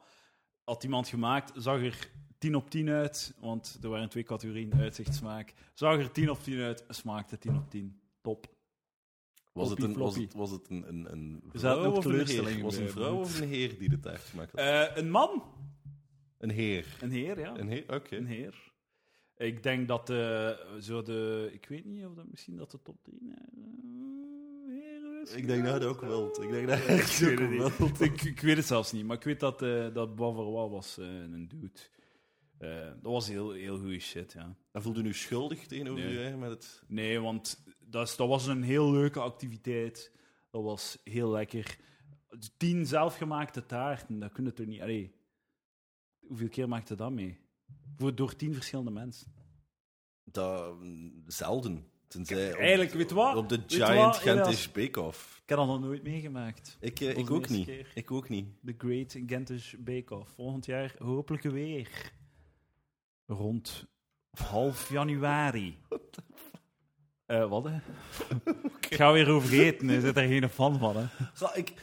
[0.63, 5.15] Had iemand gemaakt, zag er 10 op 10 uit, want er waren twee categorieën, uitzicht,
[5.15, 5.53] smaak.
[5.73, 7.99] Zag er 10 op 10 uit, smaakte 10 op 10.
[8.21, 8.53] Top.
[9.53, 12.61] Was het, een, was het, was het een, een, een vrouw of een heer?
[12.61, 14.59] Was het een vrouw of een heer die de taart gemaakt had?
[14.59, 15.43] Eh, een man?
[16.37, 16.97] Een heer.
[17.01, 17.57] Een heer, ja.
[17.57, 17.83] Een heer?
[17.93, 18.15] Oké.
[18.15, 18.73] Een heer.
[19.37, 21.49] Ik denk dat de, zo de...
[21.53, 23.33] Ik weet niet of dat misschien dat de top 3
[24.67, 25.33] heren is.
[25.33, 26.41] Ik denk dat het ook wilt.
[26.41, 27.77] Ik denk dat Ik het weet ook het niet.
[27.77, 28.01] wilt.
[28.01, 31.05] ik, ik weet het zelfs niet, maar ik weet dat, eh dat Bavarois was eh,
[31.07, 31.79] een dude.
[32.57, 34.55] Eh, dat was heel, heel goede shit, ja.
[34.71, 36.13] En voelde u nu schuldig tegenover Nee.
[36.13, 36.83] u eigen met het...
[36.87, 40.11] Nee, want dat, is, dat was een heel leuke activiteit.
[40.51, 41.77] Dat was heel lekker.
[42.57, 44.81] Tien zelfgemaakte taarten, dat kun je toch niet...
[44.81, 45.14] Allee,
[46.27, 47.37] hoeveel keer maakte dat mee?
[47.95, 49.33] Voor, door tien verschillende mensen.
[50.23, 50.75] Dat,
[51.27, 51.85] zelden.
[52.07, 53.35] Tenzij op, Eigenlijk, weet je wat?
[53.35, 54.15] op de je Giant?
[54.15, 55.39] Gentish Bake-Off.
[55.43, 56.77] Ik heb dat nog nooit meegemaakt.
[56.79, 57.65] Ik, eh, ik ook niet.
[57.65, 57.91] keer.
[57.93, 58.47] Ik ook niet.
[58.65, 60.31] The Great Gentish Bake Off.
[60.31, 62.11] Volgend jaar hopelijk weer.
[63.25, 63.85] Rond
[64.31, 65.77] half januari.
[67.25, 67.77] Eh, wat, hè?
[68.79, 69.89] Ik ga weer over eten.
[69.91, 71.05] Je zit er geen fan van, hè?
[71.33, 71.73] Zo, ik,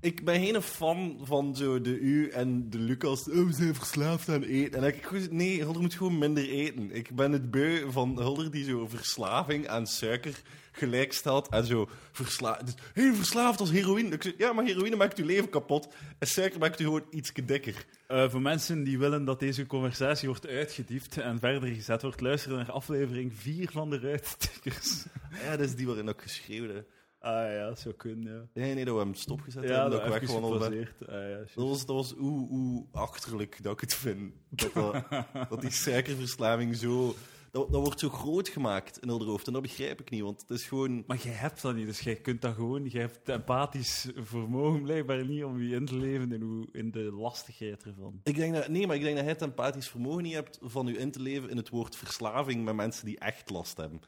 [0.00, 3.28] ik ben geen fan van zo de U en de Lucas.
[3.28, 4.64] Oh, we zijn verslaafd aan eten.
[4.64, 6.94] En dan denk ik, goed, nee, Hulder moet gewoon minder eten.
[6.94, 10.42] Ik ben het beu van Hulder die zo verslaving aan suiker
[10.72, 11.48] gelijkstelt.
[11.48, 12.64] En zo verslaafd.
[12.64, 14.14] Dus, hey, verslaafd als heroïne.
[14.14, 15.88] Ik zeg, ja, maar heroïne maakt je leven kapot.
[16.18, 17.86] En suiker maakt je gewoon iets dikker.
[18.06, 22.56] Eh, voor mensen die willen dat deze conversatie wordt uitgediefd en verder gezet wordt, luisteren
[22.56, 25.04] naar aflevering 4 van de Ruitstickers.
[25.44, 26.86] Ja, dat is die waarin ook geschreven.
[27.20, 28.60] Ah ja, dat zou kunnen, ja.
[28.60, 29.90] Nee, nee, dat we hem stopgezet Ja, hebben.
[29.90, 30.88] dat Dat ik ik weggewandeld ben.
[31.08, 31.38] Ah, ja.
[31.38, 34.32] Dat was, dat was hoe, hoe achterlijk dat ik het vind.
[34.48, 35.04] Dat, dat,
[35.50, 37.14] dat die suikerverslaving zo...
[37.50, 39.46] Dat, dat wordt zo groot gemaakt in hun hoofd.
[39.46, 41.04] En dat begrijp ik niet, want het is gewoon...
[41.06, 42.86] Maar jij hebt dat niet, dus jij kunt dat gewoon.
[42.86, 47.12] Jij hebt empathisch vermogen blijkbaar niet om je in te leven in, hoe, in de
[47.12, 48.20] lastigheid ervan.
[48.24, 50.88] Ik denk dat, nee, maar ik denk dat hij het empathisch vermogen niet hebt van
[50.88, 54.00] u in te leven in het woord verslaving met mensen die echt last hebben.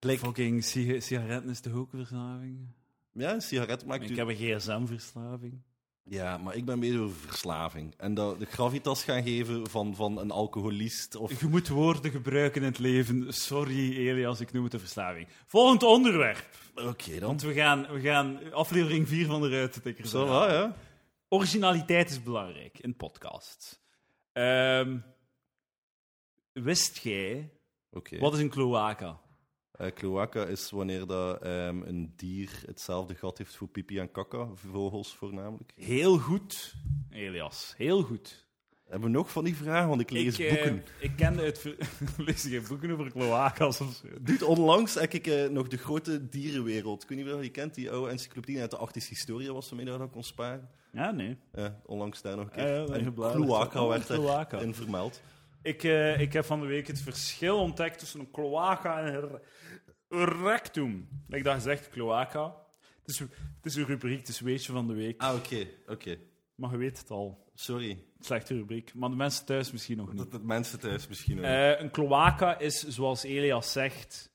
[0.00, 2.58] Like, Fucking siga- sigaretten is toch ook verslaving?
[3.12, 4.16] ja, een sigaret maakt Ik u...
[4.16, 5.62] heb een gsm-verslaving.
[6.04, 7.94] Ja, maar ik ben meer over verslaving.
[7.96, 11.40] En dat de gravitas gaan geven van, van een alcoholist of...
[11.40, 13.32] Je moet woorden gebruiken in het leven.
[13.34, 15.28] Sorry, Elias, ik noem het een verslaving.
[15.46, 16.48] Volgend onderwerp.
[16.74, 17.28] Oké, dan.
[17.28, 20.10] Want we gaan, we gaan aflevering 4 van de Ruitentikkers.
[20.10, 20.76] Zo, ja.
[21.28, 23.80] Originaliteit is belangrijk in podcasts.
[24.32, 24.98] Ehm,
[26.52, 27.50] wist jij,
[27.90, 28.18] Oké.
[28.18, 29.20] wat is een cloaca?
[29.80, 34.48] Eh, cloaca is wanneer dat, ehm, een dier hetzelfde gat heeft voor pipi en kaka,
[34.54, 35.72] vogels voornamelijk.
[35.76, 36.74] Heel goed,
[37.10, 37.74] Elias.
[37.76, 38.48] Heel goed.
[38.88, 39.88] Hebben we nog van die vragen?
[39.88, 40.84] Want ik lees ik, eh, boeken.
[40.98, 41.74] ik kende het...
[42.26, 44.08] Lees jij boeken over cloacas of zo?
[44.20, 47.02] Dude, onlangs heb ik eh, nog de grote dierenwereld.
[47.02, 49.86] Ik weet niet of je kent, die oude encyclopedie uit de 18e historie was, waarmee
[49.86, 50.68] dat ik kon sparen.
[50.92, 51.36] Ja, nee.
[51.86, 52.64] Onlangs daar nog een keer.
[52.64, 54.10] dat en werd
[54.52, 55.22] erin vermeld.
[55.62, 59.40] Ik, eh, ik heb van de week het verschil ontdekt tussen een cloaca en
[60.08, 61.08] een rectum.
[61.28, 62.54] Ik dacht gezegd, cloaca.
[63.00, 63.30] Het is, het
[63.62, 65.20] is een rubriek, het is weetje van de week.
[65.22, 66.18] Ah, oké, oké.
[66.54, 67.48] Maar je weet het al.
[67.54, 68.04] Sorry.
[68.18, 68.94] Slechte rubriek.
[68.94, 70.16] Maar de mensen thuis misschien nog niet.
[70.18, 71.44] Dat, dat mensen thuis misschien ook.
[71.44, 74.32] Eh, een cloaca is, zoals Elias zegt...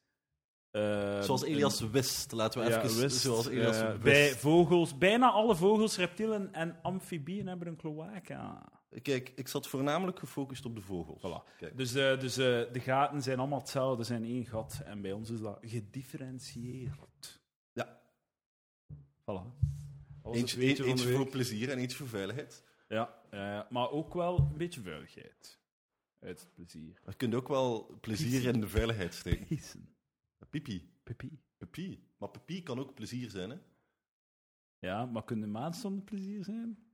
[0.71, 2.99] eh, Zoals Elias wist, laten we even...
[2.99, 3.99] wist, zoals Elias wist.
[3.99, 8.63] bij vogels, bijna alle vogels, reptielen en amfibieën hebben een cloaca.
[9.01, 11.19] Kijk, ik zat voornamelijk gefocust op de vogels.
[11.19, 11.57] Voilà.
[11.57, 11.77] Kijk.
[11.77, 14.81] Dus, eh, dus eh, de gaten zijn allemaal hetzelfde, er zijn één gat.
[14.85, 17.41] En bij ons is dat gedifferentieerd.
[17.73, 18.01] Ja.
[19.21, 19.73] Voilà.
[20.31, 22.63] Eentje, de voor plezier en eentje voor veiligheid.
[22.87, 25.59] Ja, eh, maar ook wel een beetje vuiligheid.
[26.19, 27.01] Uit het plezier.
[27.05, 29.45] Je kunt ook wel plezier in de veiligheid steken.
[29.45, 29.95] Pissen.
[30.49, 30.89] Pipi.
[31.03, 31.39] Pipi.
[31.57, 32.03] Pipi.
[32.17, 33.57] Maar pipi kan ook plezier zijn, hè?
[34.79, 36.84] Ja, maar kunnen maandstonden plezier zijn?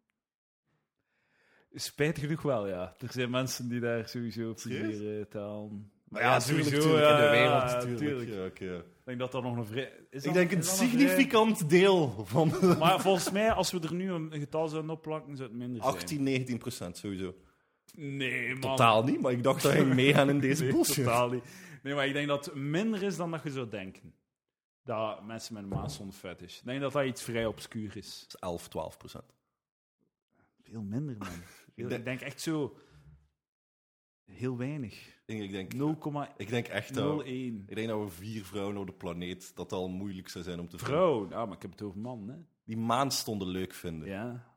[1.73, 2.95] Spijtig genoeg wel, ja.
[2.99, 5.17] Er zijn mensen die daar sowieso plezier Serieus?
[5.17, 5.91] uit halen.
[6.09, 8.27] Maar ja, tuurlijk, sowieso, tuurlijk, in de wereld, ja, tuurlijk.
[8.27, 8.59] tuurlijk.
[8.59, 8.75] Ja.
[8.77, 9.91] Ik denk dat dat nog een vrij...
[10.09, 13.79] Is Ik dat- denk een is vrij- significant deel van Maar volgens mij, als we
[13.79, 15.93] er nu een getal zouden opplakken, zou het minder zijn.
[15.95, 17.35] 18, 19 procent sowieso.
[17.95, 18.59] Nee, man.
[18.59, 20.95] Totaal niet, maar ik dacht dat ging meegaan in deze Nee, bullshit.
[21.05, 21.43] totaal niet.
[21.83, 24.13] Nee, maar ik denk dat het minder is dan dat je zou denken.
[24.83, 26.57] Dat mensen met een maatstonden fetish.
[26.57, 28.19] Ik denk dat dat iets vrij obscuur is.
[28.19, 29.33] Dat is 11, 12 procent.
[30.61, 31.27] Veel minder, man.
[31.89, 32.75] Ik denk echt zo...
[34.25, 35.19] Heel weinig.
[35.25, 36.35] Ik denk, 0,01.
[36.37, 37.25] ik denk echt dat...
[37.25, 40.69] Ik denk dat we vier vrouwen op de planeet, dat al moeilijk zou zijn om
[40.69, 40.95] te vinden.
[40.95, 41.27] Vrouw.
[41.27, 42.35] Nou, maar ik heb het over man, hè.
[42.63, 44.07] Die maanstonden leuk vinden.
[44.07, 44.49] Ja.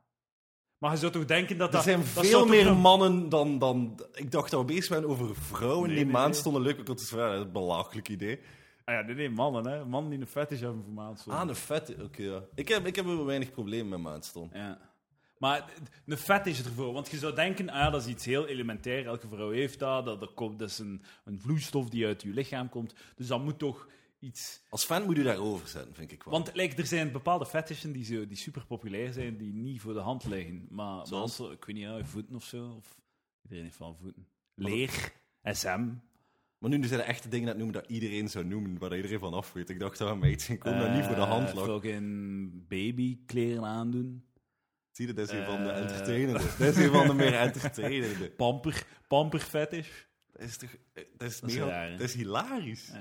[0.79, 1.83] Maar je zou toch denken dat Er dat...
[1.83, 4.01] zijn dat zou veel meer mannen dan, dan...
[4.12, 6.95] Ik dacht dat we bezig waren over vrouwen Nee, die nee, maanstonden leuk vinden.
[6.95, 8.41] Dat is een belachelijk idee.
[8.85, 9.85] Ah ja, nee, nee, mannen, hè.
[9.85, 11.43] Mannen die een fetish hebben voor maatstonden.
[11.43, 12.03] Ah, de vet.
[12.03, 12.43] Oké, ja.
[12.55, 14.59] Ik heb, ik heb er weinig problemen met maanstonden.
[14.59, 14.93] Ja.
[15.45, 15.72] Maar
[16.07, 16.92] een vet is ervoor.
[16.92, 19.07] Want je zou denken, ah, ja, dat is iets heel elementair.
[19.07, 20.05] Elke vrouw heeft dat.
[20.05, 22.95] Dat, dat, komt, dat is een, een vloeistof die uit je lichaam komt.
[23.16, 23.88] Dus dat moet toch
[24.18, 24.62] iets...
[24.68, 26.34] Als fan moet je daarover zijn, vind ik wel.
[26.34, 29.92] Want like, er zijn bepaalde fetishen die, zo, die super populair zijn, die niet voor
[29.92, 30.66] de hand liggen.
[30.70, 31.40] Maar Zoals?
[31.40, 32.74] ik weet niet, ja, voeten of zo.
[32.76, 32.97] Of,
[33.42, 34.26] iedereen heeft van voeten.
[34.55, 35.88] Leer, SM.
[36.59, 39.34] Maar nu zijn er echte dingen dat noemen dat iedereen zou noemen, waar iedereen van
[39.34, 39.68] af weet.
[39.68, 41.64] Ik dacht we met iets in komen dat niet voor de hand lag.
[41.64, 44.24] Fucking babykleren aandoen.
[44.95, 45.80] Zie je, dat is een van de Eh.
[45.80, 46.40] entertainende.
[46.59, 48.30] Dat is een van de meer entertainende.
[48.36, 49.88] Pamper, pamper fetish.
[50.32, 50.70] Dat is toch...
[50.92, 51.57] Dat is, Dat is
[51.90, 52.88] dat is hilarisch.
[52.88, 52.97] Uh,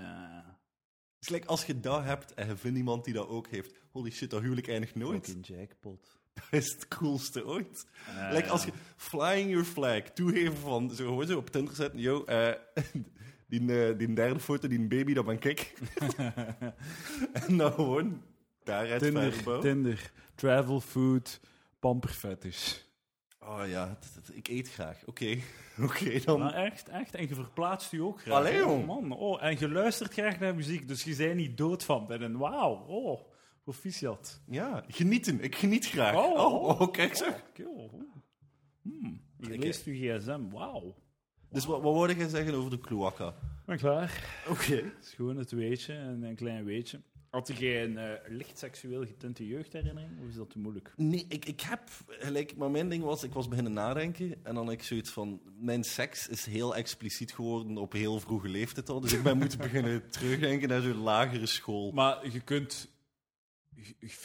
[1.16, 3.74] Het is like als je dat hebt en je vindt iemand die dat ook heeft.
[3.92, 5.26] Holy shit, dat huwelijk eindigt nooit.
[5.26, 6.22] fucking jackpot.
[6.34, 7.86] Dat is het coolste ooit.
[8.08, 12.00] Eh, like als je flying your flag, toegeven van zo gewoon zo op Tinder zetten,
[12.00, 12.52] yo, eh,
[13.48, 15.74] die, eh, die derde foto, die baby, dat ben ik.
[17.34, 18.24] en dan gewoon
[18.64, 19.60] daaruit Tinder.
[19.62, 21.40] Tinder, travel food,
[21.84, 22.78] pamper fetish.
[23.40, 23.98] Oh ja,
[24.34, 25.04] ik eet graag.
[25.06, 25.38] Oké,
[25.88, 26.40] oké dan.
[26.40, 27.16] Maar echt, echt.
[27.16, 28.36] En je verplaatst je ook graag.
[28.36, 29.12] Allee, Oh, man.
[29.12, 32.38] Oh, en je luistert graag naar muziek, dus je bent niet dood van binnen.
[32.38, 33.22] Wauw, oh,
[33.64, 34.42] proficiat.
[34.50, 35.42] Ja, genieten.
[35.42, 36.16] Ik geniet graag.
[36.16, 36.82] Oh, Oh, oh.
[36.82, 37.44] oh, kijk zeg.
[37.50, 37.94] Oké, oh.
[38.82, 40.96] Hmm, je Kijk, leest je gsm, wauw.
[41.50, 43.34] Dus wat, wat wou je zeggen over de cloaca?
[43.66, 44.42] Ben klaar.
[44.50, 44.76] Oké.
[44.76, 47.02] Het is gewoon het weetje, een, een klein weetje.
[47.34, 50.94] Had jij een eh, licht seksueel getinte jeugdherinnering, of is dat te moeilijk?
[50.96, 54.66] Nee, ik, ik heb gelijk, maar mijn ding was, ik was beginnen nadenken en dan
[54.66, 59.00] had ik zoiets van, mijn seks is heel expliciet geworden op heel vroege leeftijd al,
[59.00, 61.92] dus ik ben moeten beginnen terugdenken naar zo'n lagere school.
[61.92, 62.92] Maar je kunt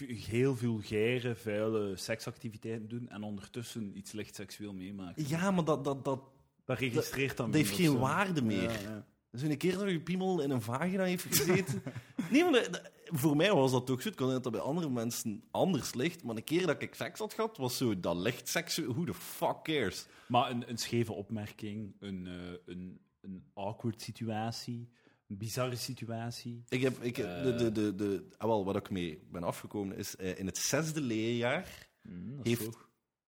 [0.06, 5.28] heel vulgaire, vuile seksactiviteiten doen en ondertussen iets licht seksueel meemaken.
[5.28, 6.20] Ja, maar dat, dat, dat,
[6.64, 8.62] Dat registreert dan dat heeft geen waarde meer.
[8.72, 9.06] Ja, ja.
[9.30, 11.82] Dus een keer dat je piemel in een vagina heeft gezeten.
[12.30, 14.08] nee, maar voor mij was dat ook zo.
[14.08, 16.22] Het kan zijn dat dat bij andere mensen anders ligt.
[16.24, 18.76] Maar een keer dat ik seks had gehad, was zo dat licht seks.
[18.76, 20.06] Who the fuck cares?
[20.28, 24.88] Maar een, een scheve opmerking, een, eh, een, een awkward situatie,
[25.28, 26.64] een bizarre situatie.
[26.68, 29.96] Ik heb, ik, heb- de, de, de, de, ah, wel, wat ik mee ben afgekomen
[29.96, 32.68] is, eh, in het zesde leerjaar Mm, heeft,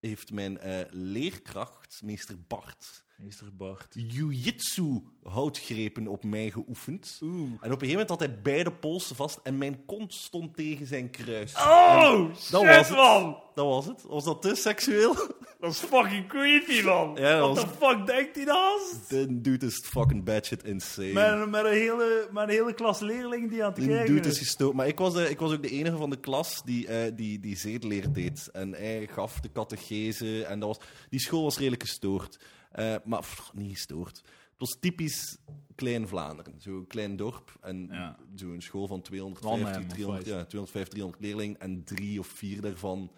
[0.00, 3.94] heeft mijn eh, leerkracht, meester Bart, Meester Bart.
[3.94, 7.18] jiu-jitsu houtgrepen op mij geoefend.
[7.22, 7.34] Oeh.
[7.42, 10.86] En op een gegeven moment had hij beide polsen vast en mijn kont stond tegen
[10.86, 11.54] zijn kruis.
[11.54, 12.96] Oh, dat shit, was het.
[12.96, 13.36] man!
[13.54, 14.02] Dat was het.
[14.02, 15.14] Was dat te seksueel?
[15.60, 17.16] Dat is fucking creepy, man!
[17.16, 19.08] Ja, What was- the fuck denkt hij naast?
[19.10, 21.12] De dude is fucking batshit insane.
[21.12, 24.38] Met, met, een hele, met een hele klas leerlingen die aan het kijken dude is
[24.38, 24.74] gestoord.
[24.74, 27.40] Maar ik was, de, ik was ook de enige van de klas die, eh die,
[27.40, 28.48] die zedeleer deed.
[28.52, 30.44] En hij gaf de catechese.
[30.44, 32.38] En dat was, die school was redelijk gestoord.
[32.70, 34.16] Eh, maar pff, niet gestoord.
[34.16, 35.38] Het was typisch
[35.74, 36.54] Klein Vlaanderen.
[36.60, 37.58] Zo'n klein dorp.
[37.60, 38.18] En Ja.
[38.34, 40.34] zo'n school van 250, Mannheim, of 300, wat?
[40.36, 41.60] ja, 250, 300 leerlingen.
[41.60, 43.12] En drie of vier daarvan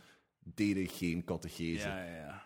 [0.45, 1.89] deden geen catechese.
[1.89, 2.43] Ja, ja, ja.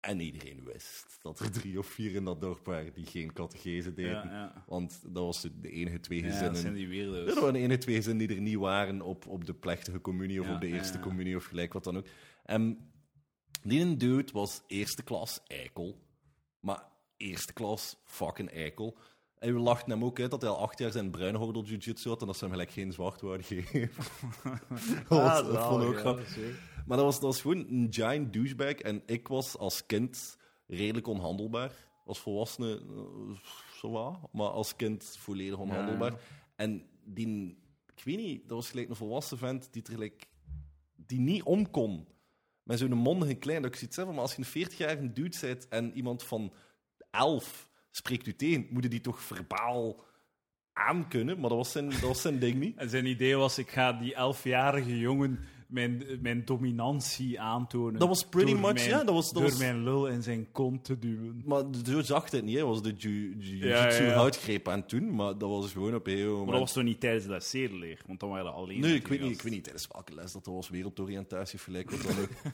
[0.00, 3.94] En iedereen wist dat er drie of vier in dat dorp waren die geen catechese
[3.94, 4.52] deden.
[4.66, 6.52] Want dat was de enige twee Ja, gezinnen.
[6.52, 7.34] dat zijn die weirdo's.
[7.34, 10.48] Er waren ene twee gezinnen die er niet waren op, op de plechtige communie of
[10.48, 12.06] op de eerste communie of gelijk wat dan ook.
[12.44, 12.90] En
[13.62, 16.06] die een dude was eerste klas eikel.
[16.60, 16.82] Maar
[17.16, 18.96] eerste klas fucking eikel.
[19.38, 22.08] En we lachten hem ook uit dat hij al acht jaar zijn bruine hordel jiu-jitsu
[22.08, 23.80] had en dat ze hem gelijk geen zwart wouden geven.
[25.08, 26.36] dat was, dat vond ik ook grappig.
[26.86, 28.72] Maar dat was, dat was gewoon een giant douchebag.
[28.72, 31.72] En ik was als kind redelijk onhandelbaar.
[32.04, 32.82] Als volwassene,
[33.82, 34.18] wat.
[34.32, 36.12] Maar als kind volledig onhandelbaar.
[36.12, 36.18] Ja.
[36.56, 37.58] En die,
[37.94, 40.28] ik weet niet, dat was gelijk een volwassen vent die, er gelijk,
[40.94, 42.06] die niet om kon.
[42.68, 43.62] Met zo'n mondige klein.
[43.62, 46.52] Dat ik zoiets heb maar als je een 40-jarige dude bent en iemand van
[47.10, 50.04] 11 spreekt u tegen, moet je die toch verbaal
[50.72, 51.40] aankunnen.
[51.40, 52.76] Maar dat was zijn, dat was zijn ding niet.
[52.76, 55.38] En zijn idee was, ik ga die elfjarige jongen
[55.68, 57.98] mijn, mijn dominantie aantonen.
[57.98, 60.22] Dat was pretty door much, mijn- ja, dat was- dat door was- mijn lul in
[60.22, 61.42] zijn kont te duwen.
[61.44, 62.64] Maar zo zag het niet, hè.
[62.64, 66.60] was de ju- ju- aan toen, maar dat was gewoon op een heel Maar dat
[66.60, 68.00] was toch niet tijdens de zedeleer?
[68.06, 68.80] Want dan waren we alleen.
[68.80, 71.90] Nee, ik weet, niet, ik weet niet tijdens welke les dat was, wereldoriëntatie of gelijk
[71.90, 72.28] wat dan ook.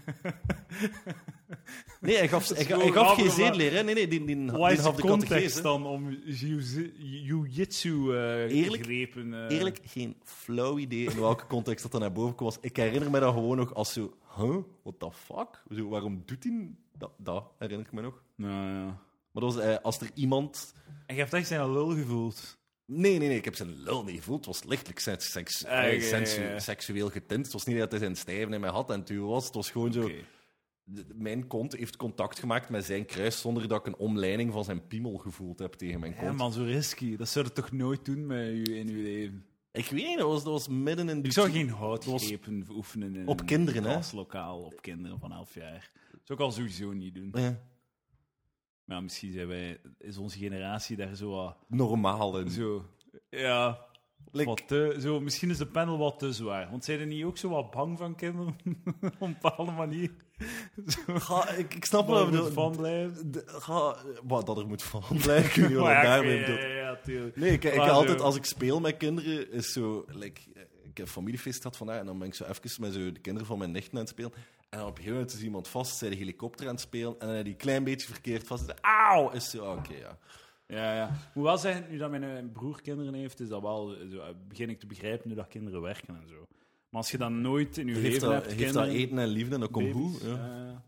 [2.00, 3.82] Nee, hij gaf, hij, hij gaf geen zedeleer, hè.
[3.82, 9.34] Nee, nee, die, die, die gaf de context dan om jiu- jiu-jitsu eh Eerlijk- grepen...
[9.48, 12.50] eh, Eerlijk, geen flauw idee in welke context dat dan naar boven kwam.
[12.60, 14.16] Ik herinner me dat gewoon nog als zo...
[14.36, 14.56] Huh?
[14.82, 15.62] What the fuck?
[15.76, 17.10] Zo, waarom doet hij dat?
[17.18, 18.22] Dat herinner ik me nog.
[18.34, 18.84] Nou, ja.
[19.30, 20.74] Maar dat was eh, als er iemand...
[21.06, 22.58] En je hebt echt zijn lul gevoeld.
[22.86, 24.36] Nee, nee, nee, ik heb zijn lul niet gevoeld.
[24.46, 26.58] Het was lichtelijk seks, seks, Ah, eh, ja, ja, sensu- ja.
[26.58, 27.44] seksueel getint.
[27.44, 29.44] Het was niet dat hij zijn stijven in mij had en toen was.
[29.44, 30.02] Het was gewoon zo...
[30.02, 30.14] Oké.
[30.84, 34.64] de- Mijn kont heeft contact gemaakt met zijn kruis zonder dat ik een omleiding van
[34.64, 36.36] zijn piemel gevoeld heb tegen mijn Ja, kont.
[36.36, 37.16] man, zo risky.
[37.16, 39.46] Dat zou je toch nooit doen met je in je leven?
[39.74, 41.16] Ik weet niet, dat was, dat was midden in...
[41.18, 43.90] Ik de- zou geen houtgrepen oefenen in Op een kinderen, hè?
[43.92, 45.90] klaslokaal op kinderen van 11 jaar.
[46.10, 47.30] Dat zou ik al sowieso niet doen.
[47.32, 47.60] Ja,
[48.84, 51.56] Maar misschien zijn wij, is onze generatie daar zo wat...
[51.68, 52.50] normaal in.
[52.50, 52.84] Zo,
[53.30, 53.86] ja,
[54.32, 56.70] Like- wat te, zo, misschien is de panel wat te zwaar.
[56.70, 58.56] Want zijn er niet ook zo wat bang van kinderen?
[59.00, 60.10] Op een bepaalde manier.
[61.26, 63.30] Ga, ik, ik snap wel wat van blijven.
[63.30, 65.44] De- Ga, wat dat er moet van blijven.
[65.44, 66.56] Ik weet niet wat ik daarmee bedoel.
[66.58, 67.36] ja, ja, tuurlijk.
[67.36, 70.04] Nee, ik, ik Maar altijd, als ik speel met kinderen, is zo...
[70.08, 70.40] Like,
[70.82, 73.20] ik heb een familiefeest gehad vandaag en dan ben ik zo even met zo de
[73.20, 74.32] kinderen van mijn nichten aan het spelen.
[74.70, 77.26] En op een gegeven moment is iemand vast, zij de helikopter aan het spelen en
[77.26, 78.74] dan je die klein beetje verkeerd vast.
[78.80, 79.30] Auw!
[79.30, 80.18] Is zo, oké, ja.
[80.66, 81.16] Ja, ja.
[81.32, 84.28] Hoewel zeggen, nu dat mijn eh, broer kinderen heeft, is dat wel, eh, zo, eh,
[84.48, 86.46] begin ik te begrijpen nu dat kinderen werken en zo.
[86.94, 89.18] Maar als je dan nooit in je Heeft leven dat, hebt, heeft kinderen, dat eten
[89.18, 90.20] en liefde en dat komt goed.
[90.20, 90.28] Ja.
[90.28, 90.84] ja.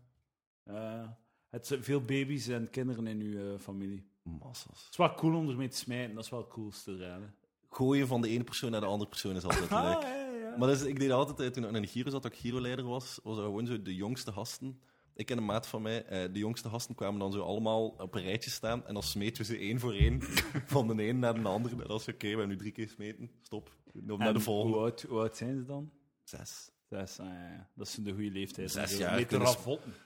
[0.73, 1.17] Ja.
[1.49, 4.07] het zijn veel baby's en kinderen in uw eh, familie.
[4.23, 4.83] Massas.
[4.83, 7.33] Het is wel cool om ermee te smijten, dat is wel het coolste eraan.
[7.69, 10.01] Gooien van de ene persoon naar de andere persoon is altijd Ah, leuk.
[10.01, 10.57] ja, ja.
[10.57, 13.19] Maar dus, ik deed altijd, eh, toen ik in Giro zat, dat ik Giro-leider was,
[13.23, 14.79] was dat gewoon zo de jongste gasten.
[15.13, 18.15] Ik en een maat van mij, eh, de jongste gasten kwamen dan zo allemaal op
[18.15, 20.21] een rijtje staan en dan smeten we ze één voor één
[20.75, 21.81] van de een naar de andere.
[21.81, 23.75] En dat is oké, we hebben nu drie keer smeten, stop.
[24.09, 24.77] Op naar de volgende.
[24.77, 25.91] Hoe oud, hoe oud zijn ze dan?
[26.27, 26.71] Zes.
[26.89, 27.69] Zes, ah, ja, ja.
[27.75, 28.71] Dat is de goede leeftijd.
[28.71, 29.31] Zes jaar.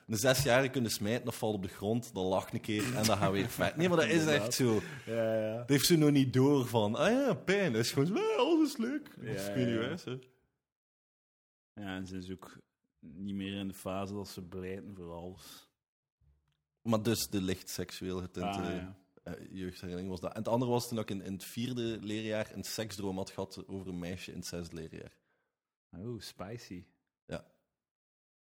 [0.06, 3.16] Een zesjarige kunnen smijten, dat valt op de grond, dan lacht een keer en dan
[3.16, 3.78] gaan we weer verder.
[3.78, 4.80] Nee, maar dat is echt zo.
[5.06, 5.56] Ja, ja.
[5.56, 7.72] Dat heeft ze nog niet door van, ah ja, pijn.
[7.72, 9.10] Dat is gewoon ah, alles is leuk.
[9.16, 9.78] Ja, weet niet ja.
[9.78, 10.18] wijs, hè.
[11.74, 12.58] Ja, en ze is ook
[12.98, 15.70] niet meer in de fase dat ze blijten voor alles.
[16.82, 18.96] Maar dus de licht seksueel getinte Ah, ja.
[19.22, 20.32] eh, jeugdherinnering was dat.
[20.32, 23.66] En het andere was toen ik in, in het vierde leerjaar een seksdroom had gehad
[23.66, 25.20] over een meisje in het zesde leerjaar.
[25.96, 26.84] Oh, spicy.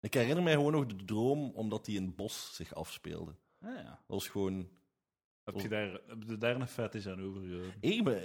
[0.02, 3.36] Ik herinner mij gewoon nog de droom omdat die in het bos zich afspeelde.
[3.62, 3.84] Ah, ja.
[3.84, 4.70] Dat was gewoon...
[5.44, 7.74] Heb je daar, heb je daar een fetish aan overgehouden?
[7.80, 8.24] Ik ben,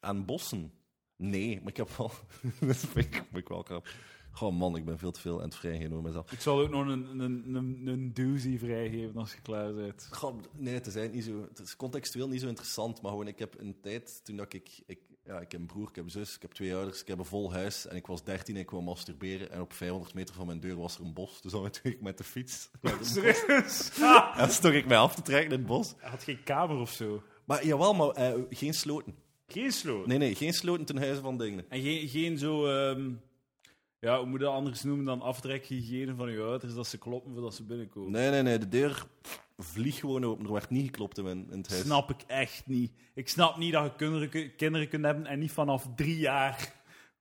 [0.00, 0.72] aan bossen?
[1.16, 2.10] Nee, maar ik heb wel...
[2.60, 3.88] dat vind ik, vind ik wel krap.
[4.30, 6.32] Goh man, ik ben veel te veel aan het vrijgeven mezelf.
[6.32, 10.08] Ik zal ook nog een, een, een, een doozy vrijgeven als je klaar bent.
[10.10, 13.26] Goh, nee, het is, eigenlijk niet zo, het is contextueel niet zo interessant, maar gewoon,
[13.26, 15.00] ik heb een tijd, toen dat ik, ik...
[15.28, 17.18] Ja, ik heb een broer, ik heb een zus, ik heb twee ouders, ik heb
[17.18, 20.34] een vol huis en ik was dertien en ik wou masturberen en op 500 meter
[20.34, 21.40] van mijn deur was er een bos.
[21.40, 23.12] Dus dan ging ik met de fiets naar het bos.
[23.12, 23.90] Serieus?
[24.00, 25.94] Ah, en stond ik mij af te trekken in het bos.
[25.98, 27.22] Hij had geen kamer of zo.
[27.44, 29.14] Maar jawel, maar eh, geen sloten.
[29.46, 30.06] Geen sloot.
[30.06, 31.64] Nee, nee, geen sloten ten huize van dingen.
[31.68, 32.66] En geen, geen zo...
[32.66, 33.10] ehm,
[34.00, 37.32] ja, hoe moet je dat anders noemen dan aftrekhygiëne van je ouders, dat ze kloppen
[37.32, 38.10] voordat ze binnenkomen?
[38.10, 39.06] Nee, nee, nee, de deur
[39.58, 40.46] vliegt gewoon open.
[40.46, 41.82] Er werd niet geklopt in, in het huis.
[41.82, 42.92] snap ik echt niet.
[43.14, 46.72] Ik snap niet dat je kinderen, kinderen kunt hebben en niet vanaf drie jaar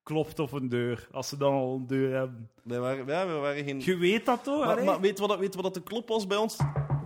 [0.08, 2.50] klopt op een deur, als ze dan al een deur hebben.
[2.64, 3.82] Waren, ja, we waren geen...
[3.84, 4.66] Je weet dat toch?
[4.66, 6.58] Maar, maar weet wat, dat- weet wat dat de klop was bij ons?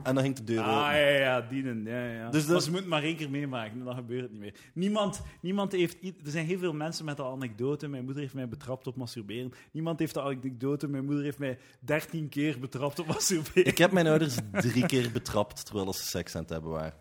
[0.03, 0.99] En dan ging de deur Ah, open.
[0.99, 1.83] ja, ja, ja, dienen.
[1.85, 2.29] Ja, ja.
[2.29, 4.55] Dus dat- Maar ze moeten maar één keer meemaken, en dan gebeurt het niet meer.
[4.73, 6.03] Niemand, niemand heeft...
[6.03, 7.87] Er zijn heel veel mensen met de anekdote.
[7.87, 9.51] Mijn moeder heeft mij betrapt op masturberen.
[9.71, 10.87] Niemand heeft de anekdote.
[10.87, 13.65] Mijn moeder heeft mij dertien keer betrapt op masturberen.
[13.65, 16.93] Ik heb mijn ouders drie keer betrapt terwijl ze seks aan het hebben waren.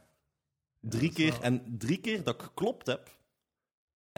[0.81, 1.31] Drie keer.
[1.31, 3.19] wel- En drie keer dat ik geklopt heb.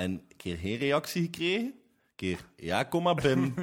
[0.03, 1.64] En een keer geen reactie gekregen.
[1.66, 3.55] Een keer, ja, kom maar binnen.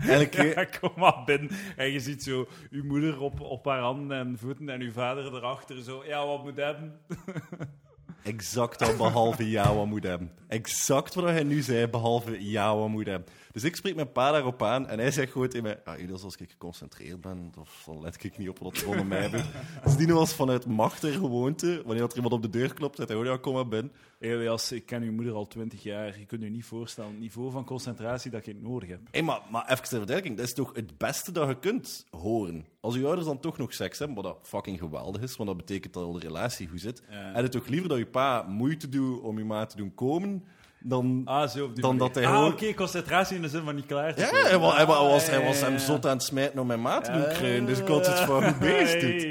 [0.00, 0.58] en een keer...
[0.58, 1.50] Ja, kom maar binnen.
[1.76, 5.34] En je ziet zo uw moeder op, op haar handen en voeten en uw vader
[5.34, 6.04] erachter zo.
[6.04, 7.00] Ja, wat moet hebben?
[8.22, 10.32] Exact dat behalve wat moet hebben.
[10.48, 13.28] Exact wat hij nu zei, behalve ja wat moet hebben.
[13.52, 15.80] Dus ik spreek mijn pa daarop aan en hij zegt gewoon tegen mij...
[15.84, 19.08] Ja, ieders als ik geconcentreerd ben, of dan let ik niet op wat er rondom
[19.08, 19.46] mij gebeurt.
[19.84, 21.82] Dus die was vanuit macht en gewoonte.
[21.84, 23.92] Wanneer er iemand op de deur klopt, zegt hij gewoon, ja, kom maar binnen.
[24.18, 26.18] Elias, ik ken uw moeder al twintig jaar.
[26.18, 29.08] Je kunt je niet voorstellen het niveau van concentratie dat je nodig hebt.
[29.10, 32.66] Hey, maar, maar even ter verduidelijking, dat is toch het beste dat je kunt horen.
[32.80, 35.58] Als je ouders dan toch nog seks hebben, wat dat fucking geweldig is, want dat
[35.58, 37.16] betekent dat al de relatie goed zit, Ja.
[37.32, 40.44] heb je toch liever dat je pa moeite doet om je ma te doen komen,
[40.80, 41.22] dan...
[41.24, 43.74] Ah, zo op die Dan dat hij ah, gewoon- oké, concentratie in de zin van
[43.74, 44.14] niet klaar.
[44.14, 46.66] te Ja, hij, hij wa- Ah, was, hij was hem zot aan het smijten om
[46.66, 47.66] mijn maat te doen Ja, krijgen.
[47.66, 49.22] Dus ik had zoiets van, hoe bezig dit?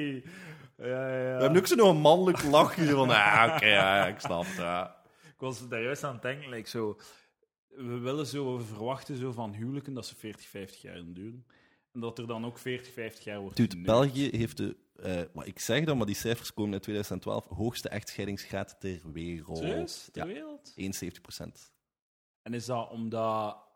[0.78, 1.36] Ja, ja, ja.
[1.36, 4.56] We hebben ook zo nog een mannelijk lachje van, ah, oké, ja, ik snap het.
[4.58, 4.96] Ja.
[5.26, 6.98] Ik was daar juist aan het denken, like zo,
[7.70, 11.46] we willen zo we verwachten zo van huwelijken dat ze 40, 50 jaar duren.
[11.92, 13.82] En dat er dan ook 40, 50 jaar wordt Dude.
[13.82, 17.90] België heeft de, eh, maar ik zeg dat, maar die cijfers komen uit 2012, hoogste
[17.90, 19.58] echtscheidingsgraad ter wereld.
[19.58, 20.10] Serieus?
[20.12, 20.72] Ter Ja, wereld?
[20.76, 21.72] 71 procent.
[22.42, 23.68] En is dat omdat...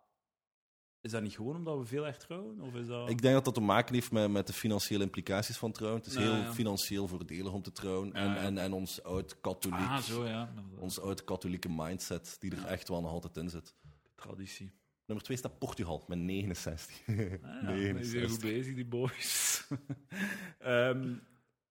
[1.01, 2.61] Is dat niet gewoon omdat we veel echt trouwen?
[2.61, 3.09] Of is dat...
[3.09, 6.01] Ik denk dat dat te maken heeft met, met de financiële implicaties van trouwen.
[6.01, 6.53] Het is heel ja.
[6.53, 8.13] financieel voordelig om te trouwen.
[8.13, 8.37] en, Ja.
[8.37, 10.53] En, en ons oud-katholiek, Ah, zo ja.
[10.79, 13.75] ons oud-katholieke mindset, die er echt wel nog altijd in zit.
[14.15, 14.73] Traditie.
[15.13, 17.01] Nummer 2 staat Portugal met 69.
[17.07, 18.49] Ah, ja, Nee, die zijn goed 60.
[18.49, 19.63] bezig, die boys.
[20.59, 21.13] Ehm,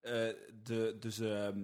[0.01, 0.28] eh,
[0.62, 1.59] de, dus ehm,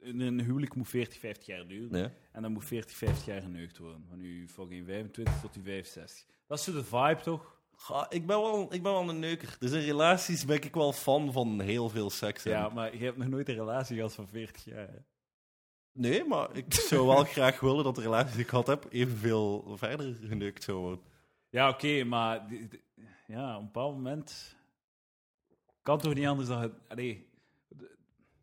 [0.00, 1.98] een huwelijk moet 40, 50 jaar duren.
[1.98, 2.12] Ja.
[2.32, 4.04] En dan moet 40, 50 jaar geneukt worden.
[4.08, 6.26] Van u fucking 25 tot u 65.
[6.46, 7.58] Dat is zo de vibe, toch?
[7.76, 9.56] Ga, ik, ben wel, ik ben wel een neuker.
[9.58, 12.44] Dus in relaties ben ik wel fan van heel veel seks.
[12.44, 14.88] En- Ja, maar je hebt nog nooit een relatie gehad van 40 jaar.
[14.88, 14.98] hè?
[15.92, 19.76] Nee, maar ik zou wel graag willen dat de relatie die ik gehad heb evenveel
[19.76, 21.00] verder geneukt zou worden.
[21.50, 22.82] Ja, oké, maar die- die-
[23.26, 24.56] ja, op een bepaald moment
[25.82, 26.60] kan toch niet anders dan...
[26.60, 27.28] het- Allee,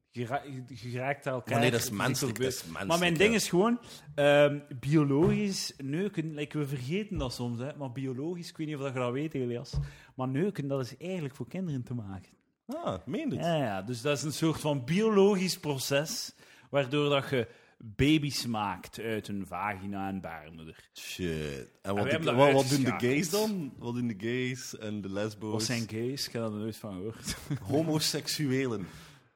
[0.10, 1.52] je, ra- je, je raakt elkaar...
[1.52, 2.20] Maar nee, dat is menselijk.
[2.20, 2.54] Dat gebeurd.
[2.54, 3.18] is menselijk Maar mijn ja.
[3.18, 3.80] ding is gewoon,
[4.16, 8.82] ehm, biologisch neuken, like, we vergeten dat soms, hè, maar biologisch, ik weet niet of
[8.82, 9.74] dat je dat weet, Elias,
[10.16, 12.32] maar neuken, dat is eigenlijk voor kinderen te maken.
[12.66, 13.40] Ah, meen het?
[13.40, 16.36] Ja, ja, dus dat is een soort van biologisch proces,
[16.70, 17.48] waardoor dat je
[17.78, 20.90] baby's maakt uit een vagina en baarmoeder.
[20.94, 21.72] Shit.
[21.82, 23.74] En wat, wat, wat doen de gays dan?
[23.78, 25.52] Wat doen de gays en de lesbo's?
[25.52, 26.28] Wat zijn gays?
[26.28, 27.38] Ik heb daar er nooit van gehoord.
[27.72, 28.88] Homoseksuelen.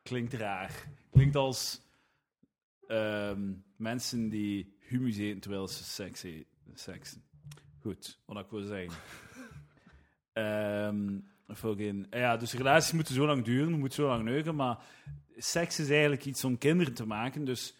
[0.04, 0.88] Klinkt raar.
[1.12, 1.82] Klinkt als
[2.88, 6.26] ehm, mensen die humus eten terwijl ze seks.
[6.74, 7.24] Seksen.
[7.80, 8.94] Goed, wat ik wil zeggen.
[10.34, 11.18] Ehm
[11.56, 14.78] fucking, ja, dus relaties moeten zo lang duren, moeten zo lang neuken, maar
[15.38, 17.46] seks is eigenlijk iets om kinderen te maken.
[17.46, 17.74] Dus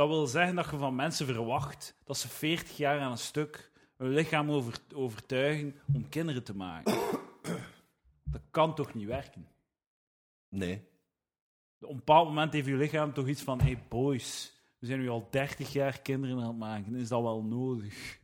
[0.00, 3.70] dat wil zeggen dat je van mensen verwacht dat ze 40 jaar aan een stuk
[3.96, 6.98] hun lichaam over, overtuigen om kinderen te maken.
[8.24, 9.48] Dat kan toch niet werken?
[10.48, 10.88] Nee.
[11.80, 15.08] Op een bepaald moment heeft je lichaam toch iets van: hey boys, we zijn nu
[15.08, 16.94] al 30 jaar kinderen aan het maken.
[16.94, 18.20] Is dat wel nodig?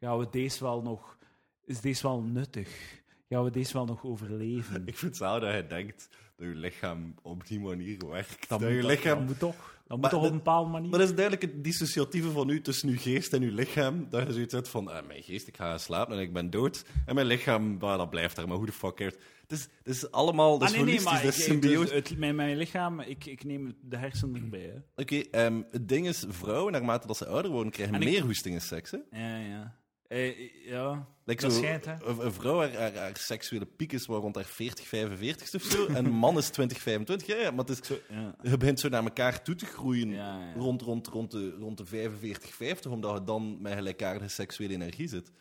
[0.00, 1.18] Gaan we deze wel nog.
[1.64, 3.02] Is deze wel nuttig?
[3.28, 4.86] Gaan we deze wel nog overleven?
[4.86, 6.08] Ik vind het zo dat je denkt
[6.40, 8.48] dat je lichaam op die manier werkt.
[8.48, 9.18] Dat, Dat, moet, je dat- lichaam...
[9.18, 9.78] dat moet toch?
[9.86, 10.90] Dat moet toch op een bepaalde manier?
[10.90, 14.06] Maar dat is duidelijk het dissociatieve van u tussen uw geest en uw lichaam.
[14.10, 16.84] Dat je zoiets hebt van, ah, mijn geest, ik ga slapen en ik ben dood.
[17.06, 19.14] En mijn lichaam, bah, dat blijft daar, maar hoe de fuck cares.
[19.42, 21.60] Het is, het is allemaal, dat is ah, nee, nee, holistisch, maar dat is
[21.90, 24.82] dus het, mijn, mijn lichaam, ik, ik neem de hersenen erbij.
[24.96, 28.22] Oké, ehm, het ding is, vrouwen, naarmate dat ze ouder worden, krijgen En ik- meer
[28.22, 28.98] hoesting in seks, hè?
[29.10, 29.78] Ja, ja.
[30.10, 32.04] Eh, ja, Like dat zo, schijnt, hè?
[32.04, 35.62] Een, een vrouw, haar, haar, haar seksuele piek is wel rond haar 40, 45 of
[35.62, 35.86] zo.
[35.96, 37.26] en een man is 20, 25.
[37.26, 38.34] Ja, ja, maar het is, Zo, ja.
[38.42, 40.52] je begint zo naar elkaar toe te groeien Ja.
[40.54, 45.08] Rond, rond, rond, de, rond de 45, 50, omdat je dan met gelijkaardige seksuele energie
[45.08, 45.32] zit.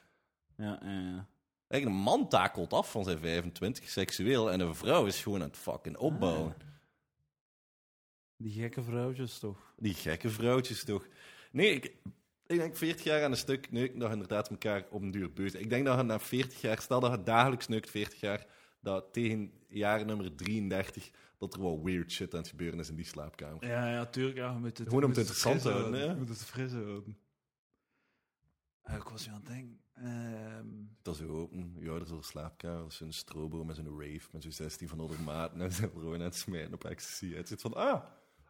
[0.57, 1.27] Ja, ja, ja.
[1.67, 5.47] Eigenlijk, een man takelt af van zijn 25 seksueel en een vrouw is gewoon aan
[5.47, 6.55] het fucking opbouwen.
[8.37, 9.73] Die gekke vrouwtjes toch?
[9.77, 11.07] Die gekke vrouwtjes toch.
[11.51, 11.91] Nee, ik,
[12.49, 15.33] ik denk 40 jaar aan een stuk neuken, dat je inderdaad elkaar op een duur
[15.33, 15.53] beurt.
[15.53, 18.45] Ik denk dat je na 40 jaar, stel dat je dagelijks neukt 40 jaar,
[18.81, 22.95] dat tegen jaar nummer 33 dat er wel weird shit aan het gebeuren is in
[22.95, 23.67] die slaapkamer.
[23.67, 24.37] Ja, ja, tuurlijk.
[24.37, 26.15] Ja, je moet het, Gewoon om je het moet interessant te houden, Je hè?
[26.15, 27.17] moet het fris houden.
[28.95, 29.79] Ik was weer aan het denken.
[29.93, 30.67] Ehm,
[31.01, 34.27] Dat is open, je ouders door de slaapkamer, dat is een strobo met zo'n rave,
[34.31, 37.33] met zo'n 16 van onder maat, en ze zijn gewoon aan het smijten op ecstasy.
[37.33, 38.03] Het zit van, ah,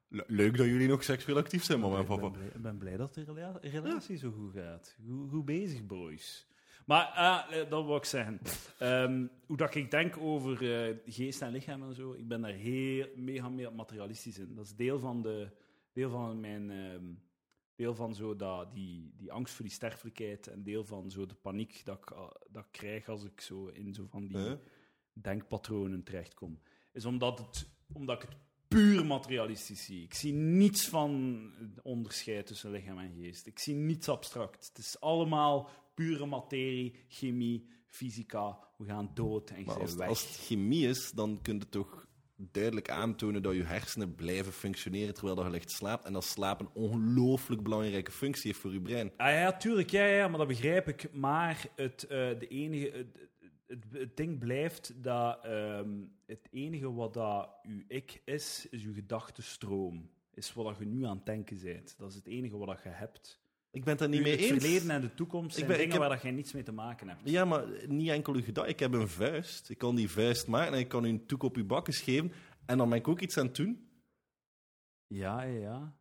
[0.10, 2.30] le- leuk dat jullie nog seksueel actief zijn, mama en ik, ben papa.
[2.38, 4.97] blij, ik ben blij dat de rela- relatie zo goed gaat.
[5.07, 6.47] Goed, goed bezig, boys.
[6.86, 8.39] Maar ah, eh, dat wil ik zeggen.
[8.80, 12.51] Ehm, hoe dat ik denk over eh, geest en lichaam en zo, ik ben daar
[12.53, 14.55] heel mega mee materialistisch in.
[14.55, 15.49] Dat is deel van, de,
[15.93, 16.72] deel van mijn...
[16.72, 17.05] ehm,
[17.76, 21.36] deel van zo dat, die, die angst voor die sterfelijkheid en deel van zo de
[21.36, 24.53] paniek dat ik, ah, dat ik krijg als ik zo in zo van die Huh?
[25.14, 26.60] denkpatronen terechtkom.
[26.93, 28.38] Is omdat, het, omdat ik het
[28.70, 30.03] puur materialistisch zie.
[30.03, 33.47] Ik zie niets van het onderscheid tussen lichaam en geest.
[33.47, 34.67] Ik zie niets abstract.
[34.67, 38.59] Het is allemaal pure materie, chemie, fysica.
[38.78, 40.07] We gaan dood en Maar als, weg.
[40.07, 45.13] als het chemie is, dan kun je toch duidelijk aantonen dat je hersenen blijven functioneren
[45.13, 46.05] terwijl dat je ligt slaapt.
[46.05, 49.11] En dat slaap een ongelooflijk belangrijke functie heeft voor je brein.
[49.17, 51.13] Ah ja, tuurlijk, ja, ja, maar dat begrijp ik.
[51.13, 52.09] Maar het, eh,
[52.39, 53.30] de enige, het,
[53.67, 55.89] het, het ding blijft dat ehm,
[56.30, 60.09] het enige wat dat uw ik is, is uw gedachtenstroom.
[60.34, 61.95] Is wat dat je nu aan het denken bent.
[61.97, 63.39] Dat is het enige wat dat je hebt.
[63.71, 64.49] Ik ben het er niet mee het eens.
[64.49, 66.71] verleden en de toekomst zijn ben- ik dingen heb- waar dat jij niets mee te
[66.71, 67.19] maken hebt.
[67.23, 68.69] Ja, maar niet enkel uw gedachte.
[68.71, 69.69] Ik heb een vuist.
[69.69, 72.32] Ik kan die vuist maken en ik kan u een toek op uw bakken geven.
[72.65, 73.89] En dan ben ik ook iets aan het doen.
[75.07, 75.93] Ja, ja,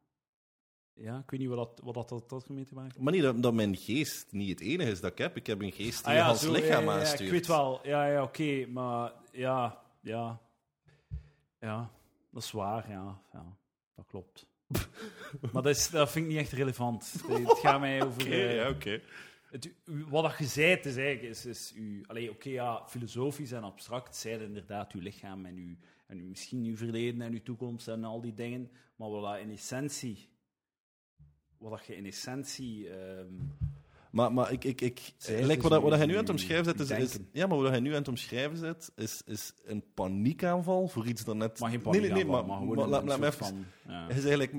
[0.92, 1.18] ja.
[1.18, 3.02] Ik weet niet wat dat, wat dat, dat, dat ermee te maken heeft.
[3.04, 5.36] Maar niet dat, dat mijn geest niet het enige is dat ik heb.
[5.36, 7.20] Ik heb een geest die Ah, als lichaam ja, ja, aanstuurt.
[7.20, 10.40] Ik weet wel, ja, ja, oké, maar ja, ja,
[11.60, 11.90] ja,
[12.30, 13.56] dat is waar, ja, ja
[13.94, 14.46] dat klopt.
[15.52, 17.12] maar dat, is, dat vind ik niet echt relevant.
[17.28, 18.22] Het gaat mij over...
[18.22, 19.00] Oké, eh, ja, oké.
[19.50, 23.62] het, u- wat dat je zei, is eigenlijk, is, is u, oké, ja, filosofisch en
[23.62, 27.88] abstract zijn inderdaad uw lichaam en, uw, en uw, misschien uw verleden en uw toekomst
[27.88, 30.28] en al die dingen, maar wat dat in essentie,
[31.58, 33.34] wat dat je in essentie, ehm,
[34.18, 36.80] Maar, maar ik, ik, ik, like dus wat, wat hij nu aan het omschrijven zet,
[36.80, 40.88] is, is, ja, maar wat hij nu aan het omschrijven zet, is, is een paniekaanval
[40.88, 41.58] voor iets dat net...
[41.60, 43.32] maar geen nee, nee, paniek nee, maar, maar, gewoon maar een, laat, soort even...
[43.32, 43.64] van...
[43.86, 44.06] Ja.
[44.06, 44.54] Hij is eigenlijk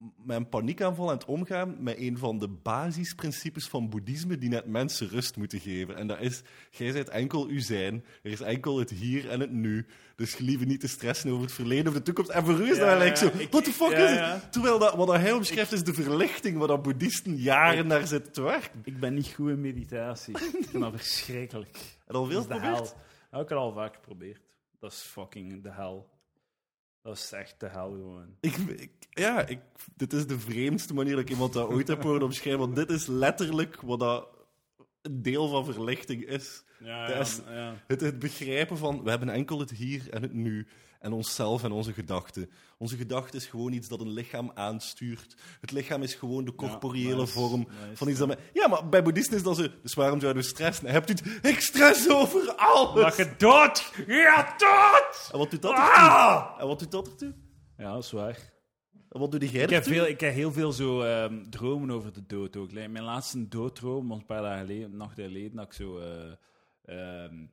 [0.00, 4.48] m- met een paniekaanval aan het omgaan met een van de basisprincipes van boeddhisme die
[4.48, 5.96] net mensen rust moeten geven.
[5.96, 9.50] En dat is, jij bent enkel u zijn, er is enkel het hier en het
[9.50, 9.86] nu.
[10.16, 12.30] Dus gelieve niet te stressen over het verleden of de toekomst.
[12.30, 14.18] En voor u is dat eigenlijk zo, what the fuck ja, is het?
[14.18, 14.48] ja.
[14.50, 18.06] Terwijl dat, wat dat hij omschrijft is de verlichting waar dat boeddhisten jaren Ik- naar
[18.06, 18.80] zitten te werken.
[18.84, 20.34] Ik ben niet goed in meditatie.
[20.34, 21.78] ik vind dat verschrikkelijk.
[22.06, 22.66] En al veel Dat is de
[23.40, 23.56] hel.
[23.58, 24.40] Al vaak geprobeerd.
[24.80, 26.08] Dat is fucking de hel.
[27.02, 28.26] Dat is echt de hel gewoon.
[28.40, 29.60] Ik, ik- ja, ik,
[29.96, 32.60] dit is de vreemdste manier dat ik iemand dat ooit heb horen omschrijven.
[32.60, 34.28] Want dit is letterlijk wat dat
[35.02, 36.64] een deel van verlichting is.
[36.78, 37.74] Ja, is- ja.
[37.86, 40.66] Het, het begrijpen van, we hebben enkel het hier en het nu.
[41.00, 42.50] En onszelf en onze gedachten.
[42.78, 45.34] Onze gedachte is gewoon iets dat een lichaam aanstuurt.
[45.60, 47.60] Het lichaam is gewoon de corporeële is- vorm
[47.92, 48.28] is- van iets dat...
[48.28, 49.66] me- Ja, maar bij boeddhisten is dat zo...
[49.82, 50.86] Dus waarom zouden we stressen?
[50.86, 51.44] Hebt u het...
[51.46, 53.02] Ik stress over alles!
[53.04, 55.28] Dat je dood gaat dood!
[55.32, 55.94] En wat doet dat ertoe?
[55.94, 56.56] Ah!
[56.60, 57.34] En wat doet dat ertoe?
[57.76, 58.52] Ja, dat is waar.
[59.10, 59.92] En wat doe jij Ik heb, ertoe?
[59.94, 62.72] veel, ik heb heel veel zo ehm, dromen over de dood ook.
[62.72, 65.98] Mijn laatste dooddroom was een paar dagen geleden, nachten geleden, dat ik zo...
[65.98, 66.32] eh,
[66.84, 67.48] ehm, eh,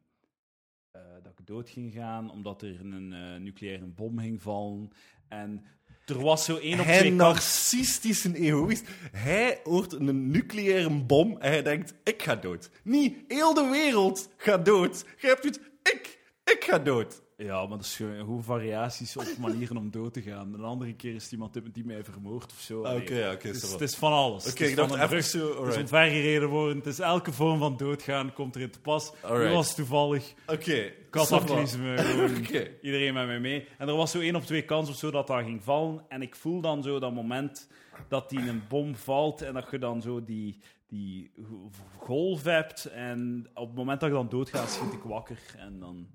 [1.23, 4.91] dat ik dood ging gaan omdat er een eh, nucleaire bom ging vallen.
[5.27, 5.65] En
[6.05, 7.33] er was zo één op Hij twee kansen.
[7.33, 8.87] narcistische egoïst.
[9.11, 12.69] Hij hoort een nucleaire bom en hij denkt, ik ga dood.
[12.83, 15.05] Niet, heel de wereld gaat dood.
[15.17, 17.21] Je hebt het, ik, ik ga dood.
[17.37, 20.53] Ja, maar dat is gewoon variaties op manieren om dood te gaan.
[20.53, 22.79] Een andere keer is iemand die mij vermoord of zo.
[22.79, 23.71] Oké, ja, oké, het, is, ça va.
[23.71, 24.49] het is van alles.
[24.51, 25.77] Oké, is ik dacht even zo, Het is alright.
[25.81, 26.77] omvergereden worden.
[26.77, 29.13] Het is elke vorm van doodgaan komt erin te pas.
[29.21, 29.47] Alright.
[29.49, 31.95] Nu was toevallig Oké, cataclysme.
[32.45, 32.71] Oké.
[32.81, 33.67] Iedereen met mij mee.
[33.77, 36.05] En er was zo één op twee kans of zo dat dat ging vallen.
[36.09, 37.67] En ik voel dan zo dat moment
[38.07, 42.85] dat die een bom valt en dat je dan zo die, die go- golf hebt.
[42.85, 45.39] En op het moment dat je dan doodgaat, schiet ik wakker.
[45.57, 46.07] En dan...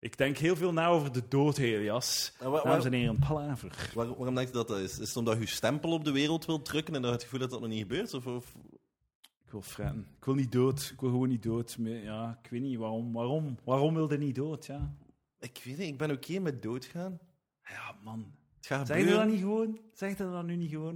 [0.00, 2.32] Ik denk heel veel na over de dood, Helias.
[2.40, 3.90] En waar- Dames en heren, een palaver.
[3.94, 4.98] Waar- waarom denk je dat dat is?
[4.98, 7.40] Is het omdat je stempel op de wereld wilt drukken en dat je het gevoel
[7.40, 8.14] dat dat nog niet gebeurt?
[8.14, 8.54] Of, of...
[9.44, 10.06] Ik wil fretten.
[10.18, 10.90] Ik wil niet dood.
[10.92, 11.76] Ik wil gewoon niet dood.
[11.80, 13.12] Ja, ik weet niet waarom.
[13.12, 14.66] Waarom, waarom wilde niet dood?
[14.66, 14.94] Ja.
[15.40, 17.18] Ik weet niet, ik ben oké met doodgaan.
[17.64, 18.32] ja, man.
[18.56, 19.78] Het gaat Zeg je dat niet gewoon?
[19.92, 20.94] Zeg je dat nu niet gewoon?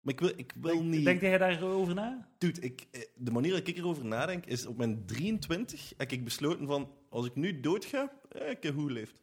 [0.00, 1.04] Maar ik wil, ik wil niet...
[1.04, 2.28] Denk jij daarover na?
[2.38, 6.24] Dude, ik, eh, de manier dat ik erover nadenk is op mijn 23 heb ik
[6.24, 9.22] besloten van als ik nu doodga, eh, ik heb goed geleefd.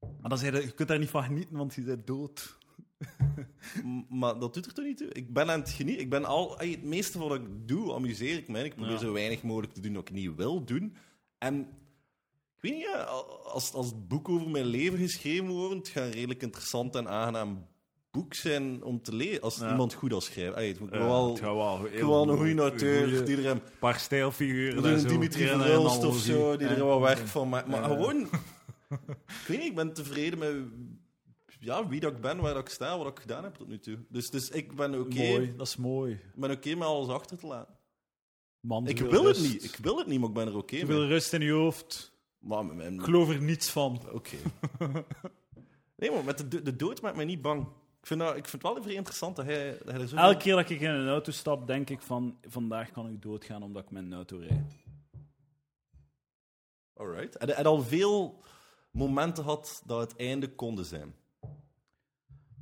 [0.00, 2.58] Maar dan zei je, je kunt daar niet van genieten, want je bent dood.
[4.08, 5.08] Maar dat doet er toch niet toe?
[5.08, 6.02] Ik ben aan het genieten.
[6.02, 8.64] Ik ben al, ey, het meeste van wat ik doe, amuseer ik me.
[8.64, 8.98] Ik probeer Ja.
[8.98, 10.96] zo weinig mogelijk te doen dat ik niet wil doen.
[11.38, 11.60] En
[12.56, 12.88] ik weet niet,
[13.44, 17.66] als, als het boek over mijn leven geschreven wordt, het gaat redelijk interessant en aangenaam
[18.16, 19.40] boek zijn om te lezen.
[19.40, 19.70] Als Ja.
[19.70, 20.56] iemand goed als schrijft.
[20.56, 22.46] Ey, het moet Ja, wel, het wel gewoon een goed.
[22.46, 24.84] goede auteur, die er een paar stijlfiguren.
[24.84, 25.06] Een.
[25.06, 27.66] Dimitri Verhulst al of zo, die er wel werk van maakt.
[27.68, 28.20] Maar gewoon...
[29.26, 30.56] ik weet niet, ik ben tevreden met
[31.60, 33.78] ja, wie dat ik ben, waar dat ik sta, wat ik gedaan heb tot nu
[33.78, 33.98] toe.
[34.08, 36.12] Dus, dus ik ben oké Mooi, dat is mooi.
[36.12, 37.74] ik ben oké met alles achter te laten.
[38.60, 40.86] Man, Ik wil het niet, ik wil het niet, maar ik ben er oké mee.
[40.86, 42.12] veel rust in je hoofd.
[42.38, 42.94] Maar mijn...
[42.94, 44.00] Ik geloof er niets van.
[44.12, 44.36] Oké.
[45.96, 47.66] nee, maar met de, de dood maakt mij niet bang.
[48.06, 50.16] Ik vind, dat, ik vind het wel vrij interessant dat hij, dat hij er zo...
[50.16, 52.38] Elke keer dat ik in een auto stap, denk ik van...
[52.48, 54.76] Vandaag kan ik doodgaan omdat ik met een auto rijd.
[56.94, 57.36] Alright.
[57.36, 58.42] En, en al veel
[58.90, 61.14] momenten had dat het einde konden zijn.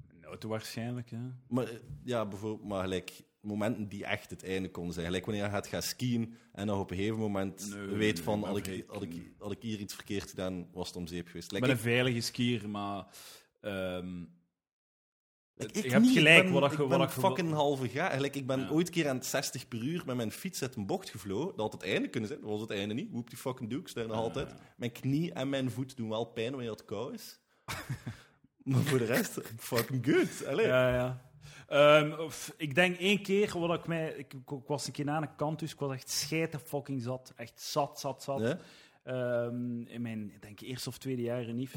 [0.08, 1.18] Een auto waarschijnlijk, hè.
[1.48, 5.06] Maar eh, ja, bijvoorbeeld, maar gelijk momenten die echt het einde konden zijn.
[5.06, 8.24] Gelijk wanneer je gaat gaan skiën en dan op een gegeven moment Nee, weet nee,
[8.24, 11.26] van, had ik, had, ik, had ik hier iets verkeerd gedaan, was het om zeep
[11.26, 11.52] geweest.
[11.52, 13.06] Ik ben een veilige skier, maar...
[13.60, 14.22] ehm,
[15.56, 16.16] ik, je ik hebt niet.
[16.16, 18.08] gelijk, Ik ben, wat ik je- wat fucking halve ga.
[18.08, 18.68] Gelijk, ik ben Ja.
[18.68, 21.46] ooit een keer aan het 60 per uur met mijn fiets uit een bocht gevlogen.
[21.56, 22.40] Dat had het einde kunnen zijn.
[22.40, 23.10] Dat was het einde niet.
[23.10, 24.54] Woep die fucking doek, daar nog altijd.
[24.76, 27.38] Mijn knie en mijn voet doen wel pijn wanneer het koud is.
[28.62, 30.46] maar voor de rest, fucking good.
[30.46, 30.66] Allee.
[30.66, 31.22] Ja, ja.
[31.68, 35.22] Ehm, of, ik denk één keer, wat ik, mij, ik, ik was een keer aan
[35.22, 37.32] een kant, dus ik was echt scheiden fucking zat.
[37.36, 38.40] Echt zat, zat, zat.
[38.40, 38.58] Ja?
[39.02, 41.68] Ehm, in mijn denk, eerste of tweede jaar in.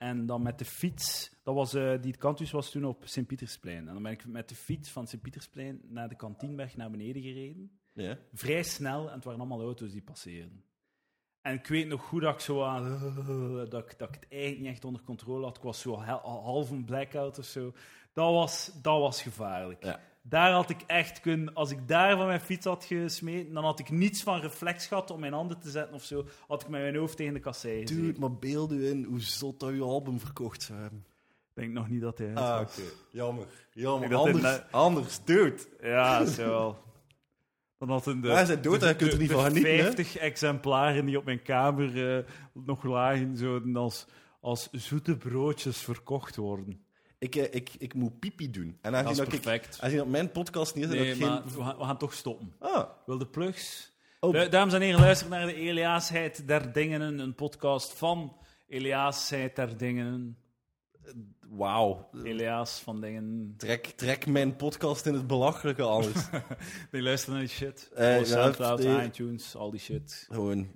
[0.00, 3.88] En dan met de fiets, dat was, eh, die kantus was toen op Sint-Pietersplein.
[3.88, 7.78] En dan ben ik met de fiets van Sint-Pietersplein naar de kantienweg naar beneden gereden.
[7.92, 8.18] Ja.
[8.32, 10.64] Vrij snel, en het waren allemaal auto's die passeerden.
[11.40, 12.98] En ik weet nog goed dat ik zo aan,
[13.70, 15.56] dat, ik, dat ik het eigenlijk niet echt onder controle had.
[15.56, 17.74] Ik was zo half een blackout of zo.
[18.12, 19.84] Dat was, dat was gevaarlijk.
[19.84, 20.00] Ja.
[20.30, 23.78] Daar had ik echt kunnen, als ik daar van mijn fiets had gesmeten, dan had
[23.78, 26.24] ik niets van reflex gehad om mijn handen te zetten of zo.
[26.46, 28.04] Had ik met mijn hoofd tegen de kassei gezeten.
[28.04, 31.04] Dude, maar beeld u in hoe zot dat je album verkocht zou hebben.
[31.54, 32.34] Ik denk nog niet dat hij...
[32.34, 32.82] Ah, oké.
[33.10, 33.46] Jammer.
[33.72, 34.08] Jammer.
[34.08, 35.62] Dat Anders, hij- anders, dude.
[35.82, 36.78] Ja, zo wel.
[37.78, 39.82] Dan had een de, Hij is dood, de- hij kunt er niet van genieten, hè?
[39.82, 44.06] 50 exemplaren die op mijn kamer eh, nog lagen, zo als,
[44.40, 46.84] als zoete broodjes verkocht worden.
[47.20, 48.78] Ik, eh, ik, ik moet pipi doen.
[48.80, 49.76] En Dat aangezien is dat, ik, perfect.
[49.80, 51.42] aangezien dat mijn podcast niet is, Nee, dat geen...
[51.56, 52.52] we gaan, we gaan toch stoppen.
[52.58, 53.92] Ah, Wil de plugs?
[54.20, 54.32] Oh.
[54.32, 58.36] Da- Dames en heren, luister naar de Eliasheid der Dingen, een podcast van
[58.68, 60.36] Eliasheid der Dingen.
[61.48, 62.08] wauw.
[62.24, 63.54] Elias van Dingen.
[63.56, 66.26] Trek, trek mijn podcast in het belachelijke anders.
[66.90, 67.90] Nee, luister naar die shit.
[67.94, 70.26] Alle ja, Soundcloud, iTunes, al die shit.
[70.30, 70.68] Gewoon,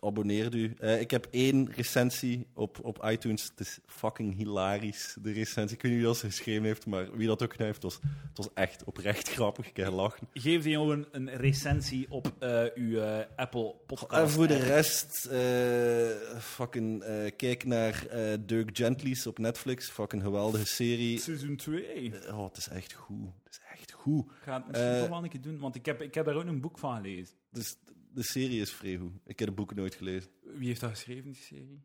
[0.00, 0.74] abonneer u.
[0.78, 3.42] Eh, ik heb één recensie op, op iTunes.
[3.44, 5.76] Het is fucking hilarisch, de recensie.
[5.76, 7.92] Ik weet niet wie dat ze geschreven heeft, maar wie dat ook gedaan heeft, het
[7.92, 9.68] was, het was echt oprecht grappig.
[9.68, 10.28] Ik heb gelachen.
[10.32, 14.22] Geef die jongen een recensie op eh, uw eh, Apple podcast.
[14.22, 19.88] En voor de rest, eh, fucking, eh, kijk naar eh, Dirk Gently's op Netflix.
[19.88, 21.18] Fucking geweldige serie.
[21.18, 21.94] Seizoen 2.
[22.04, 23.26] Ik Oh, het is echt goed.
[23.44, 24.24] Het is echt goed.
[24.42, 26.44] ga het misschien toch wel een keer doen, want ik heb, ik heb daar ook
[26.44, 27.34] een boek van gelezen.
[27.50, 27.76] Dus
[28.16, 29.12] de serie is vrij goed.
[29.24, 30.30] Ik heb de boeken nooit gelezen.
[30.42, 31.82] Wie heeft dat geschreven, die serie?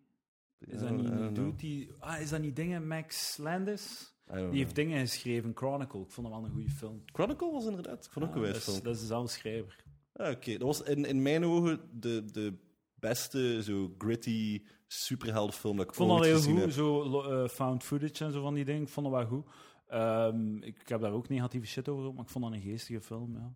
[0.59, 1.95] Is dat niet die dude.
[1.99, 4.13] Ah, is dat niet dingen Max Landis?
[4.25, 6.01] Die heeft dingen geschreven, Chronicle.
[6.01, 7.01] Ik vond dat wel een goede film.
[7.05, 8.05] Chronicle was inderdaad.
[8.05, 8.83] Ik vond ook een dat, wijs is, film.
[8.83, 9.83] dat is dezelfde schrijver.
[10.13, 12.53] Ah, Oké, dat was in, in mijn ogen de, de
[12.95, 16.71] beste, zo gritty, superheldenfilm dat ik Ik vond dat ooit heel goed, heb.
[16.71, 18.81] zo eh, found footage en zo van die dingen.
[18.81, 19.47] Ik vond dat wel goed.
[19.87, 23.01] Ehm, ik, ik heb daar ook negatieve shit over, maar ik vond dat een geestige
[23.01, 23.53] film, ja.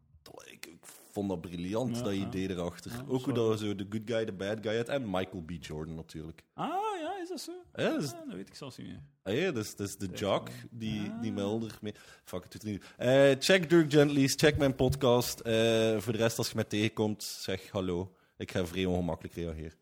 [0.51, 0.85] Ik, ik
[1.15, 2.25] vond dat briljant, Ja, dat ja.
[2.27, 2.91] idee erachter.
[2.91, 4.89] Ja, ook hoe dat zo de good guy, de bad guy had.
[4.89, 5.51] En Michael B.
[5.59, 6.43] Jordan natuurlijk.
[6.53, 6.67] Ah,
[7.01, 7.51] ja, is dat zo?
[7.75, 9.01] Ja, dat is, Ah, dat weet ik zelfs niet meer.
[9.23, 11.21] ah, ja, dat is, dat is de jock die, Ah.
[11.21, 11.93] die melder mee...
[12.23, 12.83] Fuck, het doet er niet.
[12.97, 15.39] Eh, check Dirk Gently's, check mijn podcast.
[15.39, 15.53] Eh,
[15.99, 18.15] voor de rest, als je mij tegenkomt, zeg hallo.
[18.37, 19.77] Ik ga vrij ongemakkelijk reageren.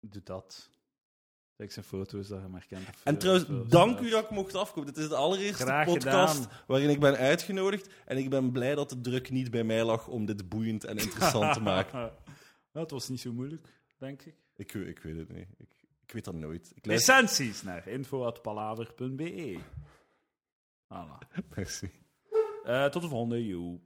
[0.00, 0.70] Doe dat.
[1.56, 2.86] Kijk zijn foto's dat je maar kent.
[3.04, 4.94] En eh, trouwens, eh, dank u dat ik mocht afkomen.
[4.94, 6.58] Dit is de allereerste Graag podcast gedaan.
[6.66, 7.88] waarin ik ben uitgenodigd.
[8.04, 10.96] En ik ben blij dat de druk niet bij mij lag om dit boeiend en
[10.96, 12.00] interessant te maken.
[12.72, 14.34] Ja, het was niet zo moeilijk, denk ik.
[14.56, 15.48] Ik, ik weet het niet.
[15.58, 15.68] Ik,
[16.02, 16.72] ik weet dat nooit.
[16.74, 17.14] Ik luister...
[17.14, 19.58] Recensies naar info.palaver.be.
[20.84, 21.44] Voilà.
[21.54, 21.90] Merci.
[22.64, 23.80] Eh, tot de volgende, joe.